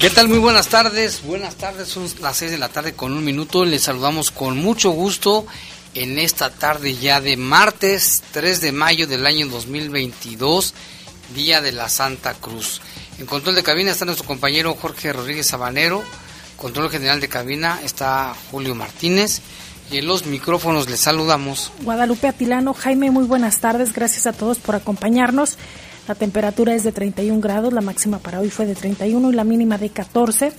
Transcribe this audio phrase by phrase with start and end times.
[0.00, 0.28] ¿Qué tal?
[0.28, 1.22] Muy buenas tardes.
[1.24, 3.66] Buenas tardes, son las 6 de la tarde con un minuto.
[3.66, 5.44] Les saludamos con mucho gusto
[5.94, 10.72] en esta tarde ya de martes 3 de mayo del año 2022,
[11.34, 12.80] Día de la Santa Cruz.
[13.18, 16.02] En control de cabina está nuestro compañero Jorge Rodríguez Sabanero.
[16.56, 19.42] Control general de cabina está Julio Martínez.
[19.90, 21.72] Y en los micrófonos les saludamos.
[21.82, 23.92] Guadalupe Atilano, Jaime, muy buenas tardes.
[23.92, 25.58] Gracias a todos por acompañarnos.
[26.08, 29.44] La temperatura es de 31 grados, la máxima para hoy fue de 31 y la
[29.44, 30.52] mínima de 14.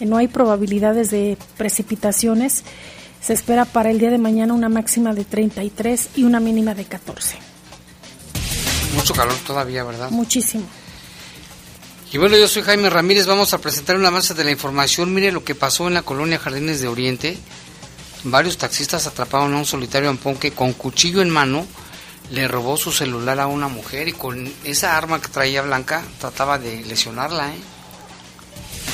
[0.00, 2.64] No hay probabilidades de precipitaciones.
[3.20, 6.84] Se espera para el día de mañana una máxima de 33 y una mínima de
[6.84, 7.36] 14.
[8.94, 10.10] Mucho calor todavía, ¿verdad?
[10.10, 10.64] Muchísimo.
[12.12, 15.12] Y bueno, yo soy Jaime Ramírez, vamos a presentar una avance de la información.
[15.12, 17.36] Mire lo que pasó en la colonia Jardines de Oriente.
[18.24, 21.66] Varios taxistas atraparon a un solitario ampón que con cuchillo en mano
[22.30, 26.58] le robó su celular a una mujer y con esa arma que traía Blanca trataba
[26.58, 27.48] de lesionarla.
[27.48, 27.58] ¿eh?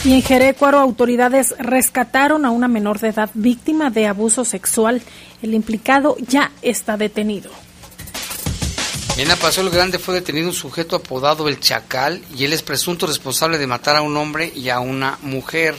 [0.04, 5.00] Y en Jerecuaro, autoridades rescataron a una menor de edad víctima de abuso sexual.
[5.42, 7.50] El implicado ya está detenido.
[9.16, 13.06] En Paso el Grande fue detenido un sujeto apodado El Chacal y él es presunto
[13.06, 15.76] responsable de matar a un hombre y a una mujer.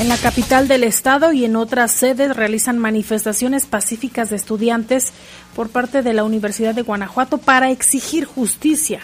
[0.00, 5.12] En la capital del estado y en otras sedes realizan manifestaciones pacíficas de estudiantes
[5.54, 9.00] por parte de la Universidad de Guanajuato para exigir justicia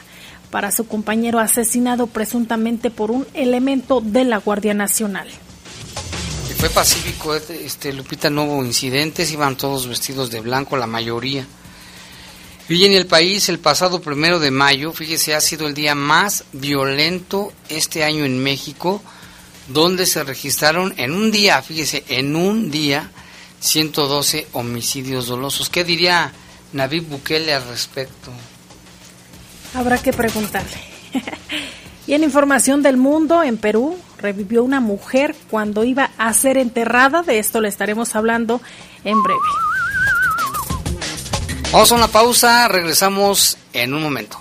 [0.50, 5.28] para su compañero asesinado presuntamente por un elemento de la Guardia Nacional.
[6.58, 11.46] fue pacífico, este Lupita, no hubo incidentes, iban todos vestidos de blanco, la mayoría.
[12.68, 16.44] Y en el país, el pasado primero de mayo, fíjese, ha sido el día más
[16.52, 19.02] violento este año en México,
[19.68, 23.10] donde se registraron en un día, fíjese, en un día,
[23.60, 25.70] 112 homicidios dolosos.
[25.70, 26.32] ¿Qué diría
[26.72, 28.30] Navid Bukele al respecto?
[29.74, 30.80] Habrá que preguntarle.
[32.06, 37.22] y en información del mundo, en Perú, revivió una mujer cuando iba a ser enterrada.
[37.22, 38.60] De esto le estaremos hablando
[39.04, 39.40] en breve.
[41.72, 44.40] Vamos a una pausa, regresamos en un momento.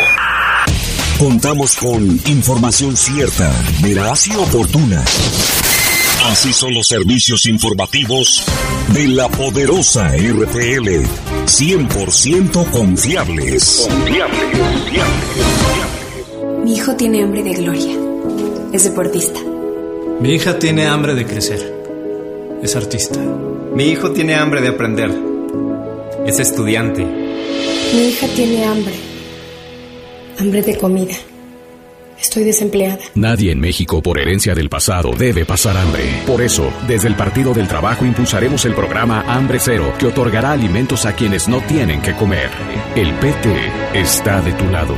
[1.21, 5.05] Contamos con información cierta, veraz y oportuna.
[6.25, 8.43] Así son los servicios informativos
[8.91, 11.05] de la poderosa RPL.
[11.45, 13.87] 100% confiables.
[13.87, 15.05] Confiables, confiables,
[16.65, 17.95] Mi hijo tiene hambre de gloria.
[18.73, 19.39] Es deportista.
[20.21, 21.83] Mi hija tiene hambre de crecer.
[22.63, 23.19] Es artista.
[23.75, 25.15] Mi hijo tiene hambre de aprender.
[26.25, 27.05] Es estudiante.
[27.05, 29.10] Mi hija tiene hambre
[30.41, 31.13] hambre de comida.
[32.19, 32.99] Estoy desempleada.
[33.15, 36.03] Nadie en México por herencia del pasado debe pasar hambre.
[36.25, 41.05] Por eso, desde el Partido del Trabajo impulsaremos el programa Hambre Cero, que otorgará alimentos
[41.05, 42.49] a quienes no tienen que comer.
[42.95, 43.55] El PT
[43.93, 44.95] está de tu lado.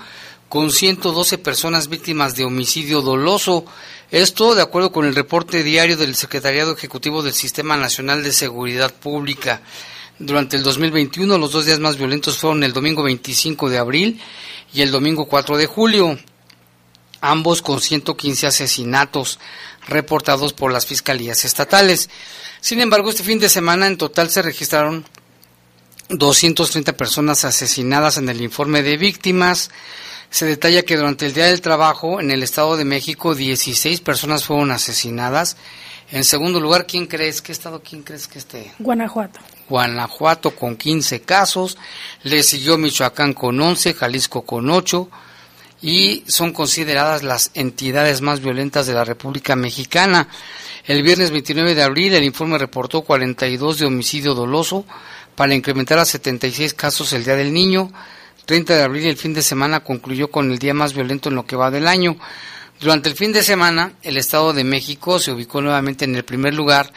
[0.50, 3.66] con 112 personas víctimas de homicidio doloso.
[4.12, 8.94] Esto de acuerdo con el reporte diario del Secretariado Ejecutivo del Sistema Nacional de Seguridad
[8.94, 9.62] Pública.
[10.20, 14.22] Durante el 2021 los dos días más violentos fueron el domingo 25 de abril
[14.74, 16.18] y el domingo 4 de julio,
[17.22, 19.40] ambos con 115 asesinatos
[19.88, 22.10] reportados por las fiscalías estatales.
[22.62, 25.06] Sin embargo, este fin de semana en total se registraron
[26.10, 29.70] 230 personas asesinadas en el informe de víctimas.
[30.30, 34.44] Se detalla que durante el Día del Trabajo en el Estado de México 16 personas
[34.44, 35.58] fueron asesinadas.
[36.12, 37.42] En segundo lugar, ¿quién crees?
[37.42, 38.74] ¿Qué estado quién crees que esté?
[38.80, 39.40] Guanajuato.
[39.68, 41.78] Guanajuato con 15 casos,
[42.24, 45.10] le siguió Michoacán con 11, Jalisco con 8
[45.82, 50.28] y son consideradas las entidades más violentas de la República Mexicana.
[50.86, 54.86] El viernes 29 de abril el informe reportó 42 de homicidio doloso
[55.36, 57.92] para incrementar a 76 casos el Día del Niño.
[58.48, 61.46] 30 de abril el fin de semana concluyó con el día más violento en lo
[61.46, 62.16] que va del año.
[62.80, 66.54] Durante el fin de semana el Estado de México se ubicó nuevamente en el primer
[66.54, 66.94] lugar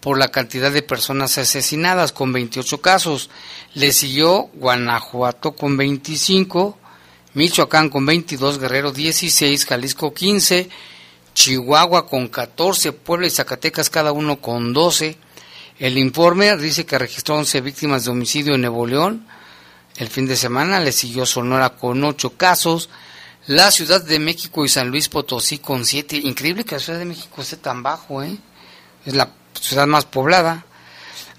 [0.00, 3.28] por la cantidad de personas asesinadas con 28 casos.
[3.74, 6.78] Le siguió Guanajuato con 25,
[7.34, 10.70] Michoacán con 22, Guerrero 16, Jalisco 15,
[11.34, 15.18] Chihuahua con 14, Puebla y Zacatecas cada uno con 12.
[15.78, 19.26] El informe dice que registró 11 víctimas de homicidio en Nuevo León.
[19.96, 22.88] El fin de semana le siguió Sonora con 8 casos.
[23.46, 26.16] La Ciudad de México y San Luis Potosí con 7.
[26.16, 28.36] Increíble que la Ciudad de México esté tan bajo, ¿eh?
[29.04, 29.30] Es la
[29.60, 30.64] ciudad más poblada.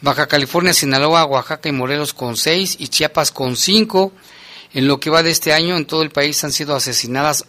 [0.01, 4.11] Baja California, Sinaloa, Oaxaca y Morelos con 6 y Chiapas con 5.
[4.73, 7.45] En lo que va de este año, en todo el país han sido asesinadas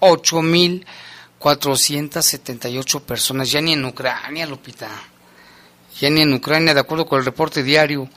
[0.00, 0.84] 8.000
[1.38, 4.88] 478 personas, ya ni en Ucrania, Lupita.
[6.00, 8.08] Ya ni en Ucrania, de acuerdo con el reporte diario,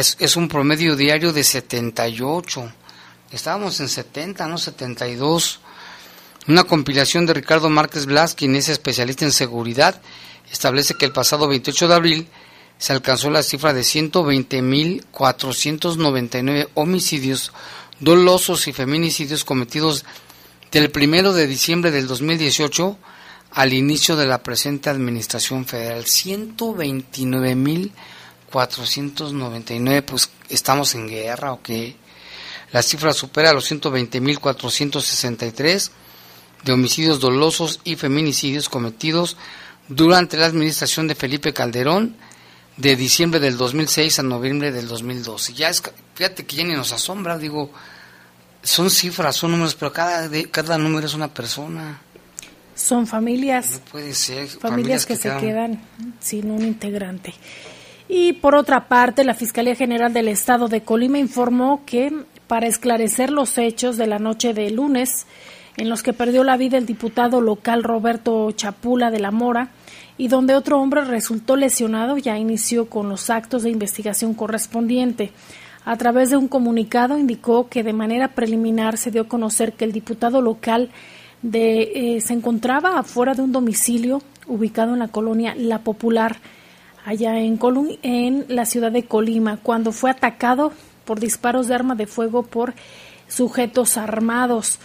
[0.00, 2.72] es, es un promedio diario de 78.
[3.30, 5.60] Estábamos en 70, no 72.
[6.48, 10.02] Una compilación de Ricardo Márquez Blas, quien es especialista en seguridad,
[10.50, 12.26] establece que el pasado 28 de abril
[12.78, 17.52] se alcanzó la cifra de 120.499 homicidios
[18.00, 20.04] dolosos y feminicidios cometidos
[20.72, 22.98] del primero de diciembre del 2018
[23.52, 26.04] al inicio de la presente administración federal.
[28.52, 31.96] 129.499, pues estamos en guerra o qué.
[32.72, 35.90] La cifra supera los 120.463
[36.64, 39.36] de homicidios dolosos y feminicidios cometidos
[39.88, 42.16] durante la administración de Felipe Calderón
[42.76, 45.54] de diciembre del 2006 a noviembre del 2012.
[45.54, 45.82] Ya es,
[46.14, 47.70] fíjate que ya ni nos asombra, digo,
[48.62, 52.00] son cifras, son números, pero cada, cada número es una persona.
[52.74, 53.72] Son familias.
[53.72, 54.48] No puede ser.
[54.48, 55.82] Familias, que, se quedan
[56.20, 57.34] sin un integrante.
[58.14, 62.12] Y por otra parte, la Fiscalía General del Estado de Colima informó que
[62.46, 65.24] para esclarecer los hechos de la noche de lunes,
[65.78, 69.70] en los que perdió la vida el diputado local Roberto Chapula de la Mora,
[70.18, 75.32] y donde otro hombre resultó lesionado, ya inició con los actos de investigación correspondiente.
[75.86, 79.86] A través de un comunicado indicó que de manera preliminar se dio a conocer que
[79.86, 80.90] el diputado local
[81.40, 86.36] de, eh, se encontraba afuera de un domicilio ubicado en la colonia La Popular,
[87.04, 87.58] allá en,
[88.02, 90.72] en la ciudad de Colima, cuando fue atacado
[91.04, 92.74] por disparos de arma de fuego por
[93.28, 94.78] sujetos armados.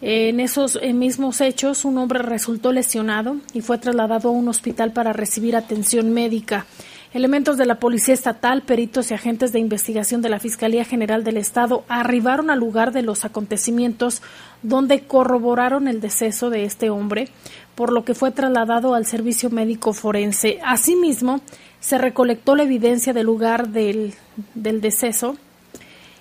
[0.00, 5.12] En esos mismos hechos, un hombre resultó lesionado y fue trasladado a un hospital para
[5.12, 6.66] recibir atención médica.
[7.14, 11.36] Elementos de la Policía Estatal, peritos y agentes de investigación de la Fiscalía General del
[11.36, 14.20] Estado arribaron al lugar de los acontecimientos
[14.64, 17.28] donde corroboraron el deceso de este hombre,
[17.74, 20.60] por lo que fue trasladado al servicio médico forense.
[20.64, 21.40] Asimismo,
[21.80, 24.14] se recolectó la evidencia del lugar del,
[24.54, 25.36] del deceso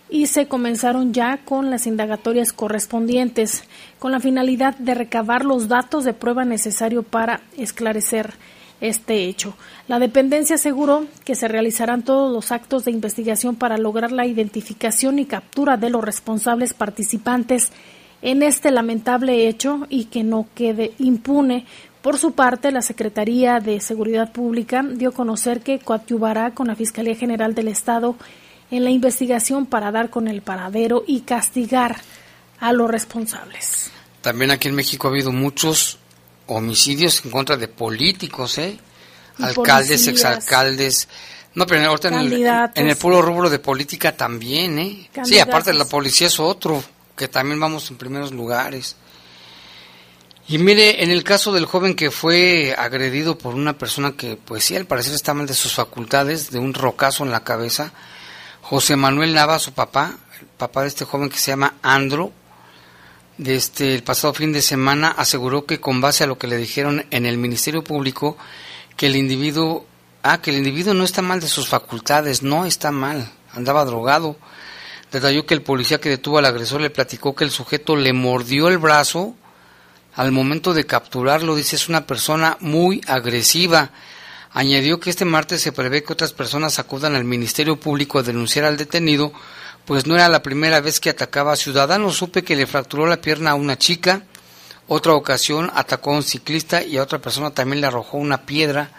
[0.10, 3.63] y se comenzaron ya con las indagatorias correspondientes,
[3.98, 8.33] con la finalidad de recabar los datos de prueba necesarios para esclarecer
[8.81, 9.55] este hecho.
[9.88, 15.19] La dependencia aseguró que se realizarán todos los actos de investigación para lograr la identificación
[15.19, 17.72] y captura de los responsables participantes
[18.24, 21.65] en este lamentable hecho y que no quede impune.
[22.01, 26.75] Por su parte, la Secretaría de Seguridad Pública dio a conocer que coadyuvará con la
[26.75, 28.15] Fiscalía General del Estado
[28.72, 31.98] en la investigación para dar con el paradero y castigar
[32.60, 33.92] a los responsables.
[34.22, 36.00] También aquí en México ha habido muchos
[36.48, 38.77] homicidios en contra de políticos, ¿eh?
[39.39, 41.10] Alcaldes, exalcaldes.
[41.56, 42.34] No, pero ahorita en el,
[42.75, 45.10] en el, puro rubro de política también, ¿eh?
[45.24, 46.84] Sí, aparte de la policía es otro,
[47.15, 48.96] que también vamos en primeros lugares.
[50.48, 54.65] Y mire, en el caso del joven que fue agredido por una persona que, pues
[54.65, 57.93] sí, al parecer está mal de sus facultades, de un rocazo en la cabeza,
[58.62, 62.34] José Manuel Nava, su papá, el papá de este joven que se llama Andro,
[63.38, 66.58] de este, el pasado fin de semana aseguró que con base a lo que le
[66.58, 68.38] dijeron en el Ministerio Público,
[68.96, 69.86] que el individuo,
[70.24, 74.38] ah, que el individuo no está mal de sus facultades, no está mal, andaba drogado.
[75.13, 78.67] Detalló que el policía que detuvo al agresor le platicó que el sujeto le mordió
[78.67, 79.36] el brazo
[80.15, 83.91] al momento de capturarlo, dice es una persona muy agresiva.
[84.51, 88.65] Añadió que este martes se prevé que otras personas acudan al Ministerio Público a denunciar
[88.65, 89.32] al detenido
[89.86, 92.15] pues no era la primera vez que atacaba a ciudadanos.
[92.15, 94.24] Supe que le fracturó la pierna a una chica,
[94.88, 98.89] otra ocasión atacó a un ciclista y a otra persona también le arrojó una piedra.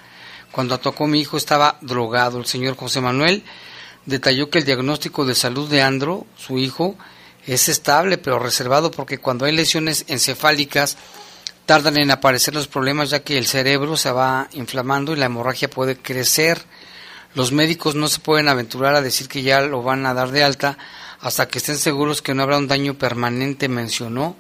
[0.52, 2.38] Cuando atacó a mi hijo estaba drogado.
[2.38, 3.42] El señor José Manuel
[4.06, 6.96] detalló que el diagnóstico de salud de Andro, su hijo,
[7.46, 10.96] es estable pero reservado porque cuando hay lesiones encefálicas
[11.66, 15.70] tardan en aparecer los problemas ya que el cerebro se va inflamando y la hemorragia
[15.70, 16.62] puede crecer.
[17.34, 20.44] Los médicos no se pueden aventurar a decir que ya lo van a dar de
[20.44, 20.78] alta
[21.20, 24.36] hasta que estén seguros que no habrá un daño permanente, mencionó.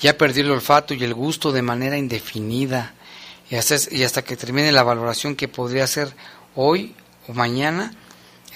[0.00, 2.94] Ya perdió el olfato y el gusto de manera indefinida.
[3.50, 6.14] Y hasta, y hasta que termine la valoración que podría ser
[6.54, 6.94] hoy
[7.28, 7.94] o mañana,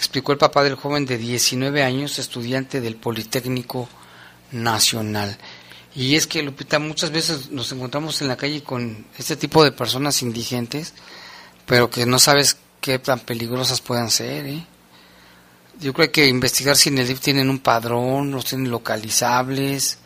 [0.02, 3.88] explicó el papá del joven de 19 años, estudiante del Politécnico
[4.50, 5.38] Nacional.
[5.94, 9.71] Y es que, Lupita, muchas veces nos encontramos en la calle con este tipo de
[9.71, 10.92] personas indigentes,
[11.66, 14.44] pero que no sabes qué tan peligrosas puedan ser.
[14.47, 14.66] ¿eh?
[15.78, 19.99] Yo creo que investigar si en el DIF tienen un padrón, los tienen localizables.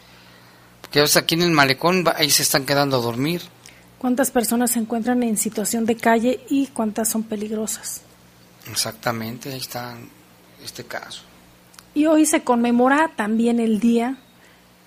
[0.82, 3.40] Porque aquí en el malecón ahí se están quedando a dormir.
[3.96, 8.02] ¿Cuántas personas se encuentran en situación de calle y cuántas son peligrosas?
[8.70, 9.96] Exactamente, ahí está
[10.64, 11.22] este caso.
[11.94, 14.18] Y hoy se conmemora también el Día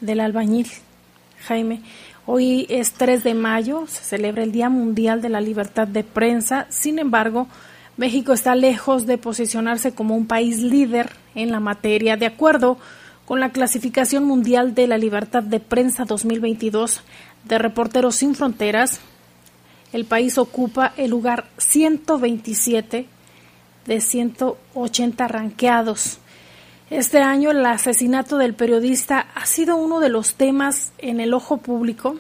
[0.01, 0.67] del Albañil,
[1.48, 1.81] Jaime.
[2.25, 6.67] Hoy es 3 de mayo, se celebra el Día Mundial de la Libertad de Prensa.
[6.69, 7.48] Sin embargo,
[7.98, 12.17] México está lejos de posicionarse como un país líder en la materia.
[12.17, 12.77] De acuerdo
[13.25, 17.01] con la clasificación mundial de la libertad de prensa 2022
[17.45, 19.00] de Reporteros Sin Fronteras,
[19.93, 23.07] el país ocupa el lugar 127
[23.86, 26.19] de 180 ranqueados.
[26.89, 31.57] Este año el asesinato del periodista ha sido uno de los temas en el ojo
[31.57, 32.17] público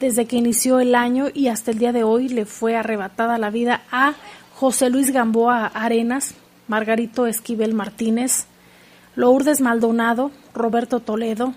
[0.00, 3.50] desde que inició el año y hasta el día de hoy le fue arrebatada la
[3.50, 4.14] vida a
[4.56, 6.34] José Luis Gamboa Arenas,
[6.66, 8.46] Margarito Esquivel Martínez,
[9.14, 11.54] Lourdes Maldonado, Roberto Toledo,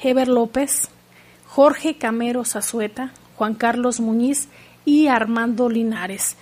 [0.00, 0.88] Heber López,
[1.46, 4.48] Jorge Camero Zazueta, Juan Carlos Muñiz
[4.84, 6.36] y Armando Linares.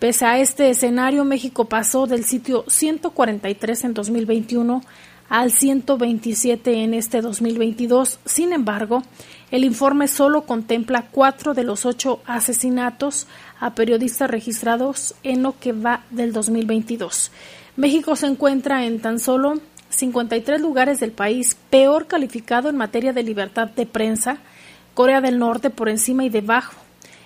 [0.00, 4.82] Pese a este escenario, México pasó del sitio 143 en 2021
[5.28, 8.18] al 127 en este 2022.
[8.24, 9.02] Sin embargo,
[9.50, 13.26] el informe solo contempla cuatro de los ocho asesinatos
[13.60, 17.30] a periodistas registrados en lo que va del 2022.
[17.76, 23.22] México se encuentra en tan solo 53 lugares del país peor calificado en materia de
[23.22, 24.38] libertad de prensa,
[24.94, 26.72] Corea del Norte por encima y debajo.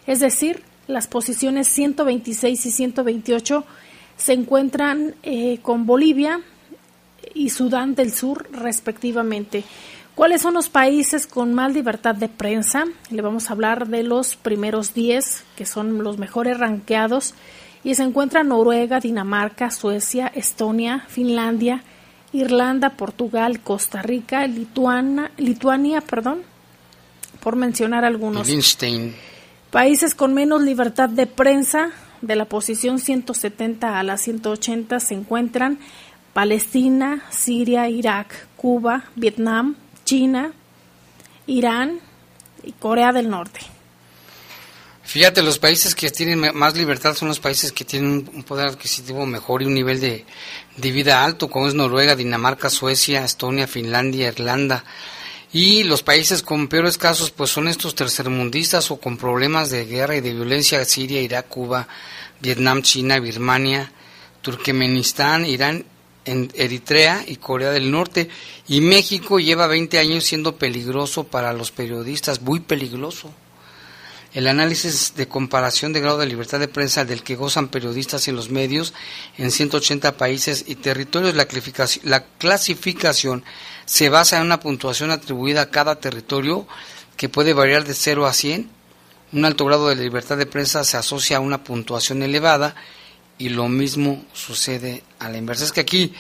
[0.09, 3.65] Es decir, las posiciones 126 y 128
[4.17, 6.41] se encuentran eh, con Bolivia,
[7.35, 9.65] y Sudán del Sur, respectivamente.
[10.15, 12.85] ¿Cuáles son los países con más libertad de prensa?
[13.11, 17.35] Le vamos a hablar de los primeros 10, que son los mejores ranqueados,
[17.83, 21.83] y se encuentran Noruega, Dinamarca, Suecia, Estonia, Finlandia,
[22.33, 26.43] Irlanda, Portugal, Costa Rica, Lituania, Lituania perdón,
[27.41, 28.47] por mencionar algunos.
[29.75, 31.91] Países con menos libertad de prensa,
[32.21, 35.81] de la posición 170 a la 180 se encuentran
[36.33, 40.53] Palestina, Siria, Irak, Cuba, Vietnam, China,
[41.49, 41.99] Irán
[42.63, 43.63] y Corea del Norte.
[45.03, 49.27] Fíjate, los países que tienen más libertad son los países que tienen un poder adquisitivo
[49.27, 50.25] mejor y un nivel de,
[50.77, 54.85] vida alto, como es Noruega, Dinamarca, Suecia, Estonia, Finlandia, Irlanda.
[55.55, 60.17] Y los países con peores casos pues son estos tercermundistas o con problemas de guerra
[60.17, 61.87] y de violencia, Siria, Irak, Cuba,
[62.41, 63.93] Vietnam, China, Birmania,
[64.43, 65.85] Turkmenistán, Irán,
[66.25, 68.29] Eritrea y Corea del Norte.
[68.67, 73.33] Y México lleva 20 años siendo peligroso para los periodistas, muy peligroso.
[74.35, 78.35] El análisis de comparación de grado de libertad de prensa del que gozan periodistas en
[78.35, 78.93] los medios
[79.39, 83.45] en 180 países y territorios, la clasificación, la clasificación
[83.87, 86.67] se basa en una puntuación atribuida a cada territorio
[87.17, 88.69] que puede variar de 0 a 100.
[89.33, 92.75] Un alto grado de libertad de prensa se asocia a una puntuación elevada
[93.39, 95.65] y lo mismo sucede a la inversa.
[95.65, 96.13] Es que aquí,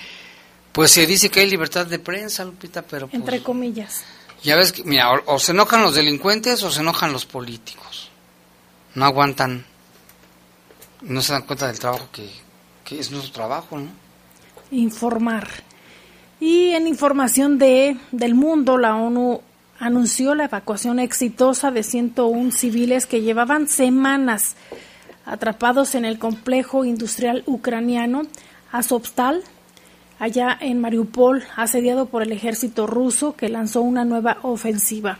[0.73, 3.09] pues se dice que hay libertad de prensa, Lupita, pero...
[3.09, 4.04] Pues, Entre comillas.
[4.42, 7.83] Ya ves, que, mira, o, se enojan los delincuentes o se enojan los políticos.
[8.94, 9.64] No aguantan,
[11.02, 12.30] no se dan cuenta del trabajo que,
[12.84, 13.88] que es nuestro trabajo, ¿no?
[14.70, 15.48] Informar.
[16.40, 19.40] Y en información de, del mundo, la ONU
[19.78, 24.56] anunció la evacuación exitosa de 101 civiles que llevaban semanas
[25.26, 28.22] atrapados en el complejo industrial ucraniano
[28.72, 29.42] Azovstal,
[30.18, 35.18] allá en Mariupol, asediado por el ejército ruso que lanzó una nueva ofensiva.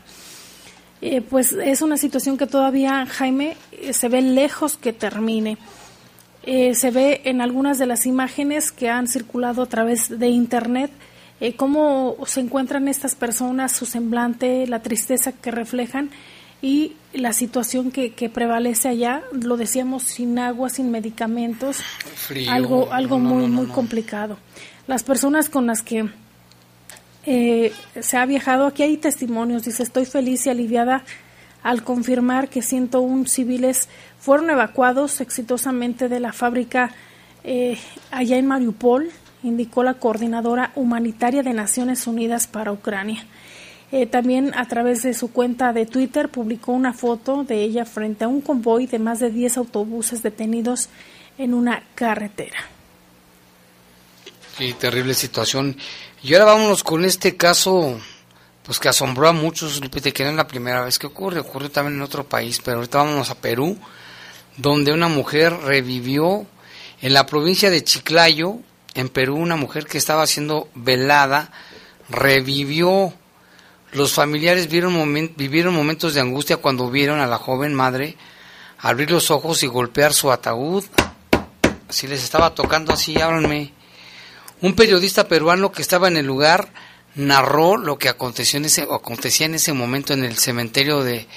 [1.07, 5.59] Eh, pues es una situación que todavía, Jaime, eh, se ve lejos que termine.
[6.41, 10.91] Eh, se ve en algunas de las imágenes que han circulado a través de Internet
[11.57, 16.09] cómo se encuentran estas personas, su semblante, la tristeza que reflejan
[16.59, 21.81] y la situación que, que prevalece allá, lo decíamos, sin agua, sin medicamentos,
[22.49, 24.39] algo, algo muy, muy complicado.
[24.87, 26.09] Las personas con las que
[27.25, 31.03] eh, se ha viajado, aquí hay testimonios, dice, estoy feliz y aliviada
[31.63, 33.89] al confirmar que 101 civiles
[34.19, 36.91] fueron evacuados exitosamente de la fábrica
[37.43, 37.77] eh,
[38.11, 39.09] allá en Mariupol,
[39.41, 43.25] indicó la coordinadora humanitaria de Naciones Unidas para Ucrania.
[43.91, 48.25] Eh, también a través de su cuenta de Twitter publicó una foto de ella frente
[48.25, 50.89] a un convoy de más de 10 autobuses detenidos
[51.37, 52.57] en una carretera.
[54.57, 55.77] Qué terrible situación.
[56.25, 57.99] Y ahora vámonos con este caso,
[58.63, 61.97] pues que asombró a muchos, que no es la primera vez que ocurre, ocurrió también
[61.97, 63.77] en otro país, pero ahorita vámonos a Perú,
[64.57, 66.47] donde una mujer revivió
[67.03, 68.57] en la provincia de Chiclayo,
[68.95, 71.51] en Perú una mujer que estaba siendo velada
[72.09, 73.13] revivió.
[73.91, 78.17] Los familiares vieron vivieron momentos de angustia cuando vieron a la joven madre
[78.79, 80.85] abrir los ojos y golpear su ataúd.
[81.89, 83.74] Si les estaba tocando así, háblanme.
[84.61, 86.69] Un periodista peruano que estaba en el lugar
[87.15, 91.27] narró lo que aconteció en ese, acontecía en ese momento en el cementerio de,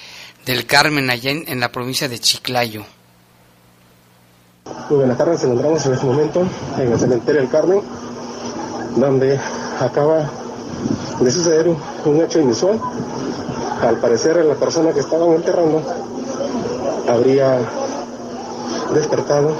[0.46, 2.84] del Carmen, allá en la provincia de Chiclayo.
[4.90, 7.82] Muy buenas tardes, nos encontramos en este momento en el cementerio del Carmen,
[8.96, 9.38] donde
[9.80, 10.30] acaba
[11.20, 12.80] de suceder un, hecho inusual.
[13.82, 15.82] Al parecer la persona que estaban enterrando
[17.08, 17.60] habría
[18.94, 19.56] despertado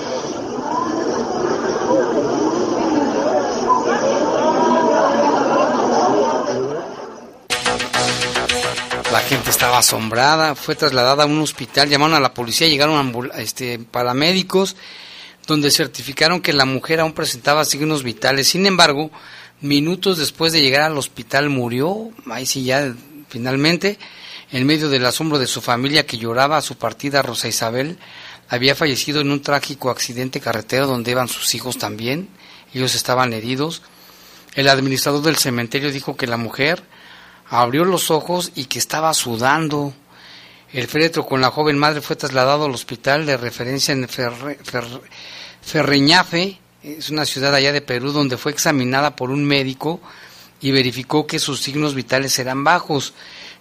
[9.13, 13.79] La gente estaba asombrada, fue trasladada a un hospital, llamaron a la policía, llegaron este,
[13.79, 14.77] paramédicos,
[15.47, 18.49] donde certificaron que la mujer aún presentaba signos vitales.
[18.49, 19.11] Sin embargo,
[19.63, 22.95] minutos después de llegar al hospital murió, ahí sí ya
[23.31, 23.99] finalmente,
[24.53, 27.99] en medio del asombro de su familia que lloraba a su partida, Rosa Isabel
[28.51, 32.29] había fallecido en un trágico accidente carretero donde iban sus hijos también,
[32.75, 33.81] ellos estaban heridos.
[34.55, 36.83] El administrador del cementerio dijo que la mujer
[37.51, 39.93] abrió los ojos y que estaba sudando.
[40.73, 44.07] El féretro con la joven madre fue trasladado al hospital de referencia en
[45.63, 50.01] Ferreñafe, es una ciudad allá de Perú, donde fue examinada por un médico
[50.61, 53.15] y verificó que sus signos vitales eran bajos.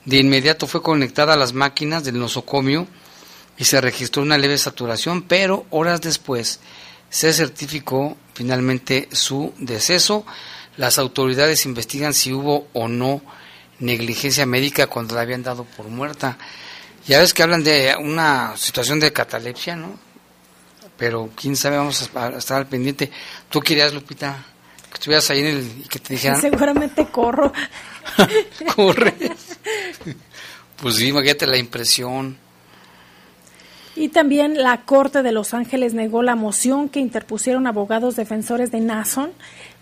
[0.06, 2.88] De inmediato fue conectada a las máquinas del nosocomio
[3.58, 6.60] y se registró una leve saturación, pero horas después
[7.10, 10.26] se certificó finalmente su deceso.
[10.76, 13.22] Las autoridades investigan si hubo o no
[13.80, 16.38] negligencia médica cuando la habían dado por muerta.
[17.06, 19.98] Ya ves que hablan de una situación de catalepsia, ¿no?
[20.98, 23.12] Pero quién sabe, vamos a estar al pendiente.
[23.50, 24.44] ¿Tú querías, Lupita,
[24.90, 26.42] que estuvieras ahí en el, y que te dijeran?
[26.42, 27.54] Seguramente corro.
[28.76, 29.14] Corre.
[30.82, 32.38] pues sí, imagínate la impresión.
[33.98, 38.80] Y también la Corte de Los Ángeles negó la moción que interpusieron abogados defensores de
[38.80, 39.32] Nason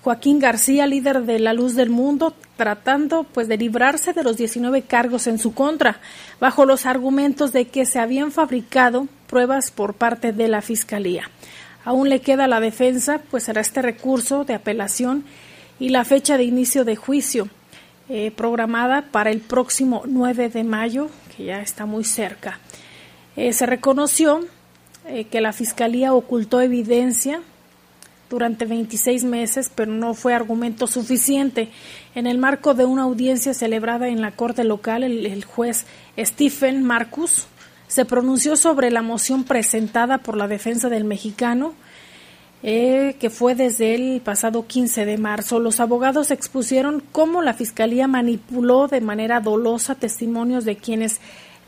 [0.05, 4.83] Joaquín García, líder de La Luz del Mundo, tratando pues de librarse de los 19
[4.83, 5.99] cargos en su contra,
[6.39, 11.31] bajo los argumentos de que se habían fabricado pruebas por parte de la Fiscalía.
[11.83, 15.23] Aún le queda la defensa, pues será este recurso de apelación
[15.79, 17.49] y la fecha de inicio de juicio.
[18.07, 22.59] eh, programada para el próximo 9 de mayo, que ya está muy cerca.
[23.35, 24.45] Eh, se reconoció
[25.07, 27.41] eh, que la Fiscalía ocultó evidencia
[28.29, 31.69] durante 26 meses, pero no fue argumento suficiente.
[32.15, 35.85] En el marco de una audiencia celebrada en la Corte local, el, juez
[36.17, 37.47] Stephen Marcus
[37.87, 41.75] se pronunció sobre la moción presentada por la defensa del mexicano,
[42.63, 45.59] eh, que fue desde el pasado 15 de marzo.
[45.59, 51.19] Los abogados expusieron cómo la Fiscalía manipuló de manera dolosa testimonios de quienes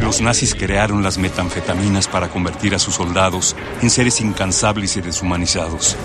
[0.00, 5.96] Los nazis crearon las metanfetaminas para convertir a sus soldados en seres incansables y deshumanizados.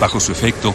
[0.00, 0.74] Bajo su efecto,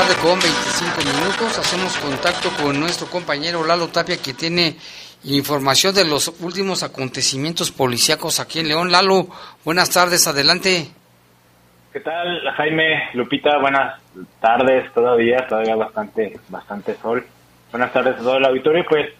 [0.00, 1.58] Tarde con 25 minutos.
[1.58, 4.76] Hacemos contacto con nuestro compañero Lalo Tapia que tiene
[5.24, 8.90] información de los últimos acontecimientos policíacos aquí en León.
[8.90, 9.26] Lalo,
[9.62, 10.86] buenas tardes, adelante.
[11.92, 13.10] ¿Qué tal, Jaime?
[13.12, 14.00] Lupita, buenas
[14.40, 17.26] tardes todavía, todavía bastante bastante sol.
[17.70, 18.86] Buenas tardes a todo el auditorio.
[18.88, 19.10] Pues,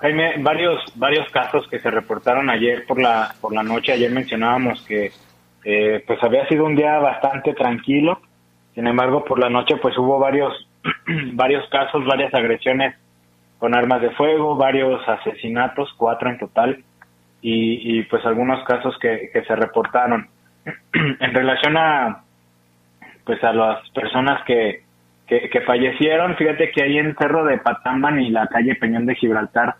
[0.00, 3.90] Jaime, varios varios casos que se reportaron ayer por la por la noche.
[3.90, 5.10] Ayer mencionábamos que
[5.64, 8.20] eh, pues había sido un día bastante tranquilo
[8.78, 10.54] sin embargo, por la noche pues hubo varios,
[11.32, 12.94] varios casos, varias agresiones
[13.58, 16.84] con armas de fuego, varios asesinatos, cuatro en total,
[17.42, 20.28] y, pues algunos casos que, se reportaron.
[20.92, 22.22] en relación a
[23.24, 24.84] pues a las personas que,
[25.26, 26.36] que, que fallecieron.
[26.36, 29.74] Fíjate que ahí en Cerro de Patamban y la calle Peñón de Gibraltar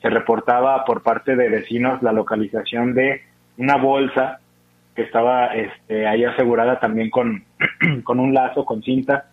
[0.00, 3.20] se reportaba por parte de vecinos la localización de
[3.58, 4.38] una bolsa
[4.94, 7.44] que estaba este, ahí asegurada también con,
[8.04, 9.26] con un lazo, con cinta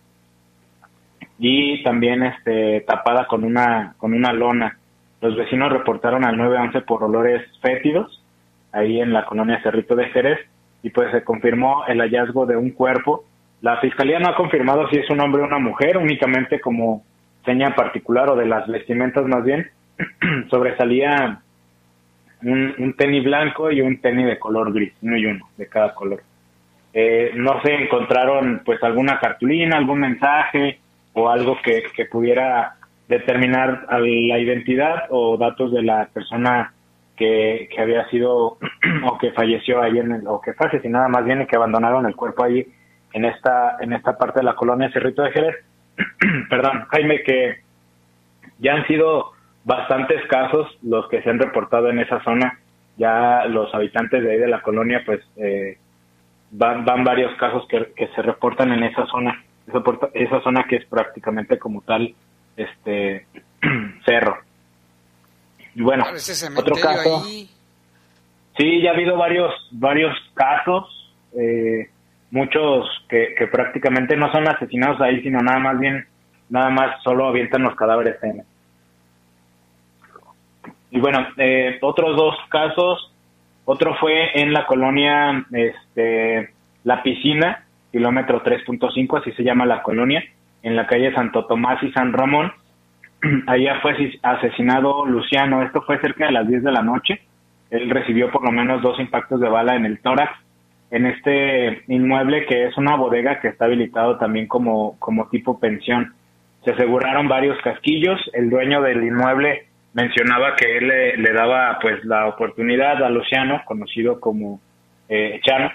[1.38, 4.78] y también este, tapada con una, con una lona.
[5.20, 8.22] Los vecinos reportaron al 911 por olores fétidos
[8.72, 10.38] ahí en la colonia Cerrito de Jerez
[10.82, 13.24] y pues se confirmó el hallazgo de un cuerpo.
[13.60, 17.04] La fiscalía no ha confirmado si es un hombre o una mujer, únicamente como
[17.44, 19.70] seña particular o de las vestimentas más bien,
[20.50, 21.41] sobresalía
[22.44, 26.22] un, tenis blanco y un tenis de color gris, uno y uno, de cada color.
[26.94, 30.78] Eh, no se encontraron pues alguna cartulina, algún mensaje
[31.14, 32.74] o algo que, que pudiera
[33.08, 36.72] determinar la identidad o datos de la persona
[37.16, 38.58] que, que había sido
[39.04, 42.06] o que falleció ahí en el, o que fue asesinada más bien y que abandonaron
[42.06, 42.66] el cuerpo ahí
[43.12, 45.56] en esta en esta parte de la colonia Cerrito de Jerez.
[46.48, 47.56] Perdón, Jaime, que
[48.58, 49.31] ya han sido
[49.64, 52.58] bastantes casos los que se han reportado en esa zona.
[52.96, 55.78] Ya los habitantes de ahí de la colonia, pues, eh,
[56.50, 59.42] van, van varios casos que, que se reportan en esa zona.
[59.66, 59.82] Esa,
[60.14, 62.14] esa zona que es prácticamente como tal
[62.56, 63.26] este
[64.04, 64.38] cerro.
[65.74, 66.04] Y bueno,
[66.56, 67.24] otro caso.
[68.58, 70.84] Sí, ya ha habido varios varios casos,
[71.38, 71.88] eh,
[72.30, 76.06] muchos que, que prácticamente no son asesinados ahí, sino nada más bien,
[76.50, 78.44] nada más solo avientan los cadáveres en,
[80.92, 83.12] y bueno, eh, otros dos casos,
[83.64, 86.50] otro fue en la colonia este,
[86.84, 90.22] La Piscina, kilómetro 3.5, así se llama la colonia,
[90.62, 92.52] en la calle Santo Tomás y San Ramón.
[93.46, 97.22] Allá fue asesinado Luciano, esto fue cerca de las 10 de la noche.
[97.70, 100.30] Él recibió por lo menos dos impactos de bala en el tórax
[100.90, 106.12] en este inmueble que es una bodega que está habilitado también como, como tipo pensión.
[106.66, 110.88] Se aseguraron varios casquillos, el dueño del inmueble mencionaba que él
[111.22, 114.60] le, daba pues la oportunidad a Luciano, conocido como
[115.08, 115.70] eh, Chano,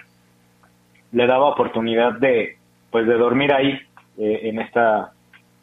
[1.12, 2.58] le daba oportunidad de
[2.92, 3.80] pues de dormir ahí
[4.18, 5.12] eh, en esta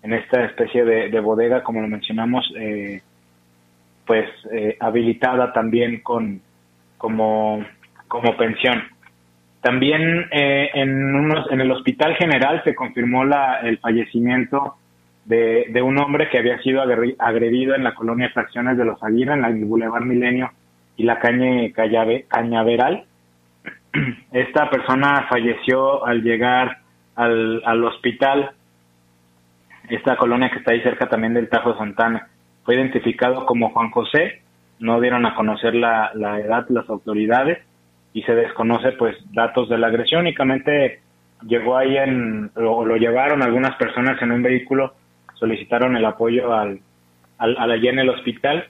[0.02, 3.00] en esta especie de, bodega como lo mencionamos eh,
[4.06, 6.40] pues eh, habilitada también con
[6.98, 7.64] como
[8.08, 8.82] como pensión.
[9.62, 14.76] También en unos en el hospital general se confirmó la el fallecimiento
[15.24, 16.82] de, un hombre que había sido
[17.18, 20.50] agredido en la colonia Fracciones de los Aguirre, en el Boulevard Milenio
[20.96, 21.72] y la calle
[22.28, 23.04] Cañaveral.
[24.32, 26.78] Esta persona falleció al llegar
[27.16, 28.50] al, al hospital,
[29.88, 32.28] esta colonia que está ahí cerca también del Tajo Santana.
[32.64, 34.40] Fue identificado como Juan José,
[34.78, 37.58] no dieron a conocer la, la edad las autoridades
[38.14, 41.00] y se desconoce pues datos de la agresión, únicamente
[41.46, 44.94] llegó ahí en, o lo llevaron algunas personas en un vehículo
[45.44, 46.80] solicitaron el apoyo al,
[47.36, 48.66] al, allá en el hospital,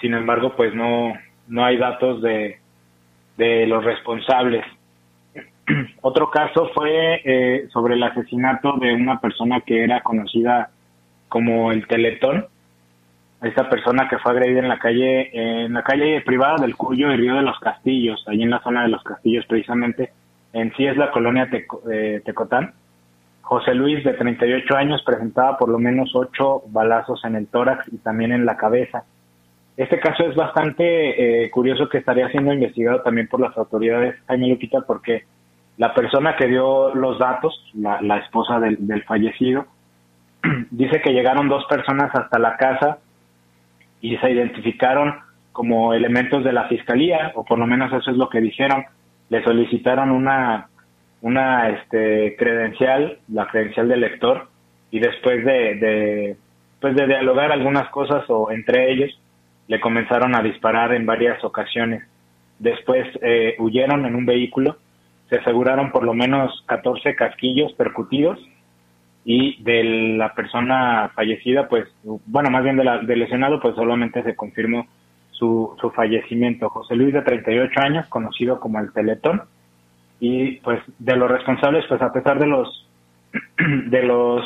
[0.00, 1.12] sin embargo, pues no,
[1.46, 2.58] no hay datos de,
[3.36, 4.64] de los responsables.
[6.02, 10.70] Otro caso fue eh, sobre el asesinato de una persona que era conocida
[11.28, 12.46] como el Teletón.
[13.40, 17.16] Esta persona que fue agredida en la calle, en la calle privada del Cuyo y
[17.16, 20.10] Río de los Castillos, allí en la zona de los Castillos precisamente,
[20.52, 21.48] en sí es la colonia
[21.92, 22.72] eh, Tecotán.
[23.48, 27.96] José Luis, de 38 años, presentaba por lo menos ocho balazos en el tórax y
[27.96, 29.04] también en la cabeza.
[29.74, 34.48] Este caso es bastante eh, curioso que estaría siendo investigado también por las autoridades, Jaime
[34.48, 35.24] Lupita, porque
[35.78, 39.64] la persona que dio los datos, la, esposa del, del, fallecido,
[40.70, 42.98] dice que llegaron dos personas hasta la casa
[44.02, 45.14] y se identificaron
[45.52, 48.84] como elementos de la fiscalía, o por lo menos eso es lo que dijeron.
[49.30, 50.67] Le solicitaron una
[51.20, 54.48] una este, credencial, la credencial del lector,
[54.90, 56.36] y después de, de,
[56.80, 59.10] pues de dialogar algunas cosas o entre ellos,
[59.66, 62.02] le comenzaron a disparar en varias ocasiones.
[62.58, 64.76] Después eh, huyeron en un vehículo,
[65.28, 68.38] se aseguraron por lo menos 14 casquillos percutidos
[69.24, 69.84] y de
[70.16, 74.86] la persona fallecida, pues, bueno, más bien de del lesionado, pues solamente se confirmó
[75.32, 76.70] su, su fallecimiento.
[76.70, 79.42] José Luis, de 38 años, conocido como el Teletón,
[80.20, 82.88] y pues de los responsables pues a pesar de los
[83.86, 84.44] de los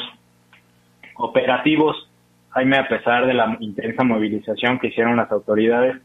[1.17, 2.09] operativos
[2.51, 5.97] Jaime a pesar de la intensa movilización que hicieron las autoridades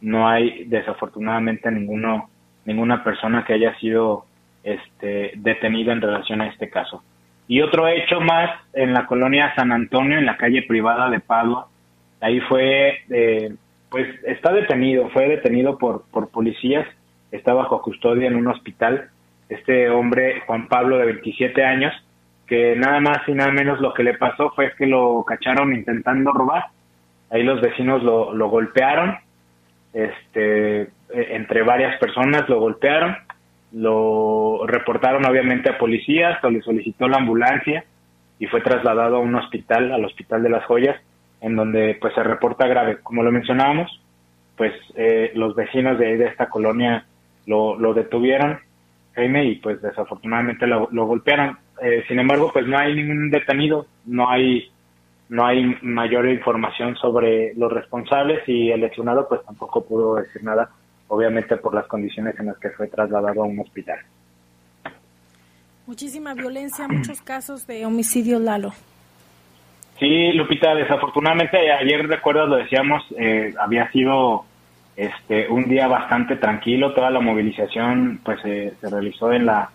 [0.00, 2.28] no hay desafortunadamente ninguno
[2.64, 4.26] ninguna persona que haya sido
[4.62, 7.02] este detenida en relación a este caso.
[7.46, 11.68] Y otro hecho más en la colonia San Antonio en la calle privada de Padua
[12.20, 13.54] ahí fue eh,
[13.90, 16.86] pues está detenido fue detenido por por policías
[17.30, 19.10] está bajo custodia en un hospital
[19.48, 21.92] este hombre, Juan Pablo, de 27 años,
[22.46, 26.32] que nada más y nada menos lo que le pasó fue que lo cacharon intentando
[26.32, 26.66] robar.
[27.30, 29.16] Ahí los vecinos lo, lo golpearon,
[29.92, 33.16] este, e, entre varias personas lo golpearon,
[33.72, 37.84] lo reportaron obviamente a policías, o le solicitó la ambulancia
[38.38, 40.96] y fue trasladado a un hospital, al Hospital de las Joyas,
[41.40, 42.98] en donde pues se reporta grave.
[43.02, 44.00] Como lo mencionábamos,
[44.56, 47.06] pues eh, los vecinos de, de esta colonia
[47.46, 48.58] lo, lo detuvieron,
[49.14, 51.58] Jaime, y pues desafortunadamente lo, lo golpearon.
[51.82, 54.70] Eh, sin embargo, pues no hay ningún detenido, no hay
[55.28, 60.70] no hay mayor información sobre los responsables y el lesionado pues tampoco pudo decir nada,
[61.08, 63.98] obviamente por las condiciones en las que fue trasladado a un hospital.
[65.86, 68.72] Muchísima violencia, muchos casos de homicidio, Lalo.
[69.98, 74.44] Sí, Lupita, desafortunadamente ayer recuerdas lo decíamos, eh, había sido
[74.96, 79.70] este un día bastante tranquilo, toda la movilización pues se realizó en la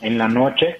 [0.00, 0.78] en la noche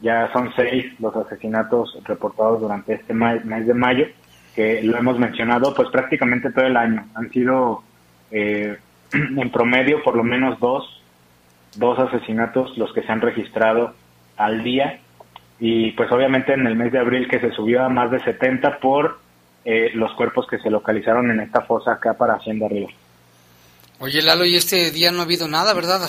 [0.00, 4.06] ya son seis los asesinatos reportados durante este mes de mayo,
[4.54, 7.04] que lo hemos mencionado pues prácticamente todo el año.
[7.14, 7.82] Han sido
[8.30, 8.78] eh,
[9.12, 11.02] en promedio por lo menos dos,
[11.76, 13.94] dos asesinatos los que se han registrado
[14.36, 15.00] al día
[15.58, 18.78] y pues obviamente en el mes de abril que se subió a más de 70
[18.78, 19.18] por
[19.66, 22.88] eh, los cuerpos que se localizaron en esta fosa acá para Hacienda Río.
[24.00, 26.00] Oye Lalo, y este día no ha habido nada, ¿verdad?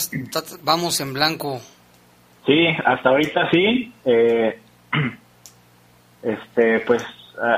[0.63, 1.61] Vamos en blanco.
[2.45, 3.93] Sí, hasta ahorita sí.
[4.05, 4.57] Eh,
[6.23, 7.03] este, pues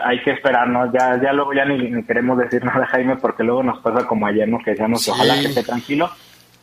[0.04, 0.92] hay que esperarnos.
[0.92, 4.48] Ya, ya luego ya ni, queremos decir nada, Jaime, porque luego nos pasa como ayer,
[4.48, 4.58] ¿no?
[4.58, 6.10] Que decíamos, ojalá que esté tranquilo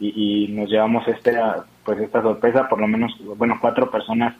[0.00, 1.32] y, y, nos llevamos este,
[1.84, 4.34] pues esta sorpresa, por lo menos, bueno, cuatro personas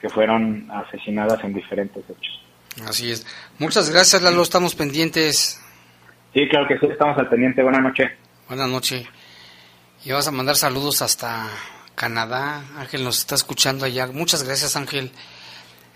[0.00, 2.42] que fueron asesinadas en diferentes hechos.
[2.88, 3.24] Así es.
[3.60, 4.42] Muchas gracias, Lalo.
[4.42, 5.62] Estamos pendientes.
[6.34, 7.62] Sí, claro que sí, estamos al pendiente.
[7.62, 8.10] Buenas noches.
[8.52, 9.06] Buenas noches.
[10.04, 11.48] Y vas a mandar saludos hasta
[11.94, 12.62] Canadá.
[12.76, 14.06] Ángel nos está escuchando allá.
[14.08, 15.10] Muchas gracias, Ángel.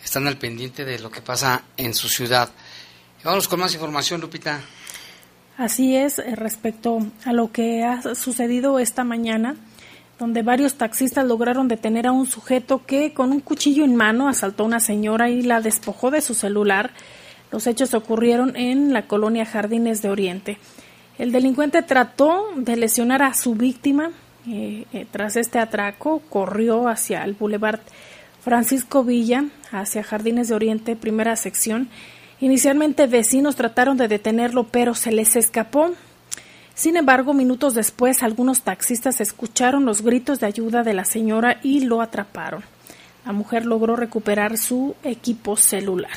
[0.03, 2.49] Están al pendiente de lo que pasa en su ciudad.
[3.23, 4.63] vamos con más información, Lupita.
[5.59, 9.57] Así es, eh, respecto a lo que ha sucedido esta mañana,
[10.19, 14.63] donde varios taxistas lograron detener a un sujeto que con un cuchillo en mano asaltó
[14.63, 16.93] a una señora y la despojó de su celular.
[17.53, 20.59] Los hechos ocurrieron en la colonia Jardines de Oriente.
[21.19, 24.11] El delincuente trató de lesionar a su víctima,
[24.47, 27.81] eh, eh, tras este atraco, corrió hacia el Boulevard
[28.43, 31.89] Francisco Villa, hacia Jardines de Oriente, primera sección.
[32.39, 35.93] Inicialmente vecinos trataron de detenerlo, pero se les escapó.
[36.75, 41.81] Sin embargo, minutos después, algunos taxistas escucharon los gritos de ayuda de la señora y
[41.81, 42.63] lo atraparon.
[43.25, 46.13] La mujer logró recuperar su equipo celular.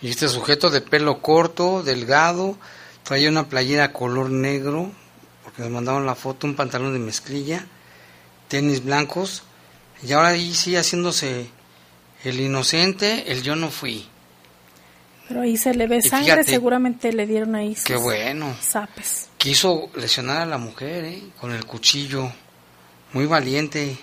[0.00, 2.56] Y este sujeto de pelo corto, delgado,
[3.04, 4.90] traía una playera color negro,
[5.54, 7.64] que nos mandaron la foto, un pantalón de mezclilla,
[8.48, 9.44] tenis blancos,
[10.02, 11.48] y ahora ahí sí haciéndose
[12.24, 14.08] el inocente, el yo no fui.
[15.28, 18.54] Pero ahí se le ve sangre, seguramente le dieron ahí qué bueno.
[18.60, 19.28] zapes.
[19.38, 21.22] Quiso lesionar a la mujer, ¿eh?
[21.40, 22.30] Con el cuchillo.
[23.12, 23.96] Muy valiente.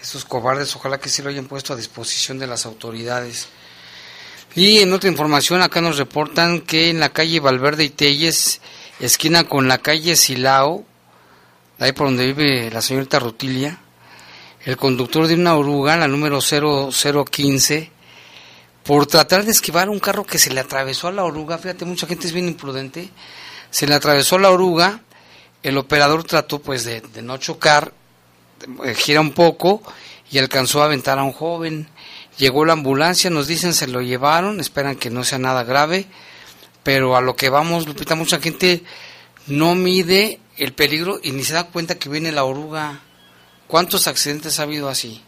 [0.00, 3.48] Esos cobardes, ojalá que se lo hayan puesto a disposición de las autoridades.
[4.54, 8.60] Y en otra información, acá nos reportan que en la calle Valverde y Telles
[9.00, 10.84] esquina con la calle Silao,
[11.78, 13.78] ahí por donde vive la señorita Rutilia,
[14.64, 17.90] el conductor de una oruga, la número 0015,
[18.84, 22.06] por tratar de esquivar un carro que se le atravesó a la oruga, fíjate, mucha
[22.06, 23.08] gente es bien imprudente,
[23.70, 25.00] se le atravesó la oruga,
[25.62, 27.92] el operador trató pues de, de no chocar,
[28.84, 29.82] eh, gira un poco
[30.30, 31.88] y alcanzó a aventar a un joven.
[32.38, 36.06] Llegó la ambulancia, nos dicen se lo llevaron, esperan que no sea nada grave
[36.82, 38.82] pero a lo que vamos, Lupita, mucha gente
[39.46, 43.00] no mide el peligro y ni se da cuenta que viene la oruga.
[43.66, 45.22] ¿Cuántos accidentes ha habido así?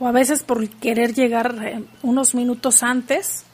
[0.00, 3.44] O a veces por querer llegar eh, unos minutos antes,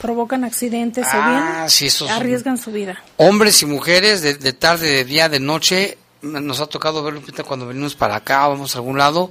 [0.00, 3.02] provocan accidentes o bien sí, arriesgan su vida.
[3.16, 7.66] Hombres y mujeres de, tarde, de día, de noche, nos ha tocado ver, Lupita, cuando
[7.66, 9.30] venimos para acá, vamos a algún lado,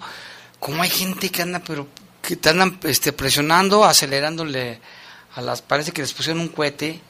[0.60, 1.88] como hay gente que anda, pero
[2.26, 4.80] que te andan este, presionando, acelerándole
[5.36, 7.02] a las, parece que les pusieron un cohete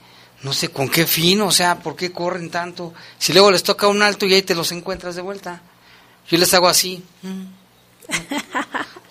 [0.46, 2.94] no sé con qué fin, o sea, ¿por qué corren tanto?
[3.18, 5.62] Si luego les toca un alto y ahí te los encuentras de vuelta.
[6.30, 7.04] Yo les hago así.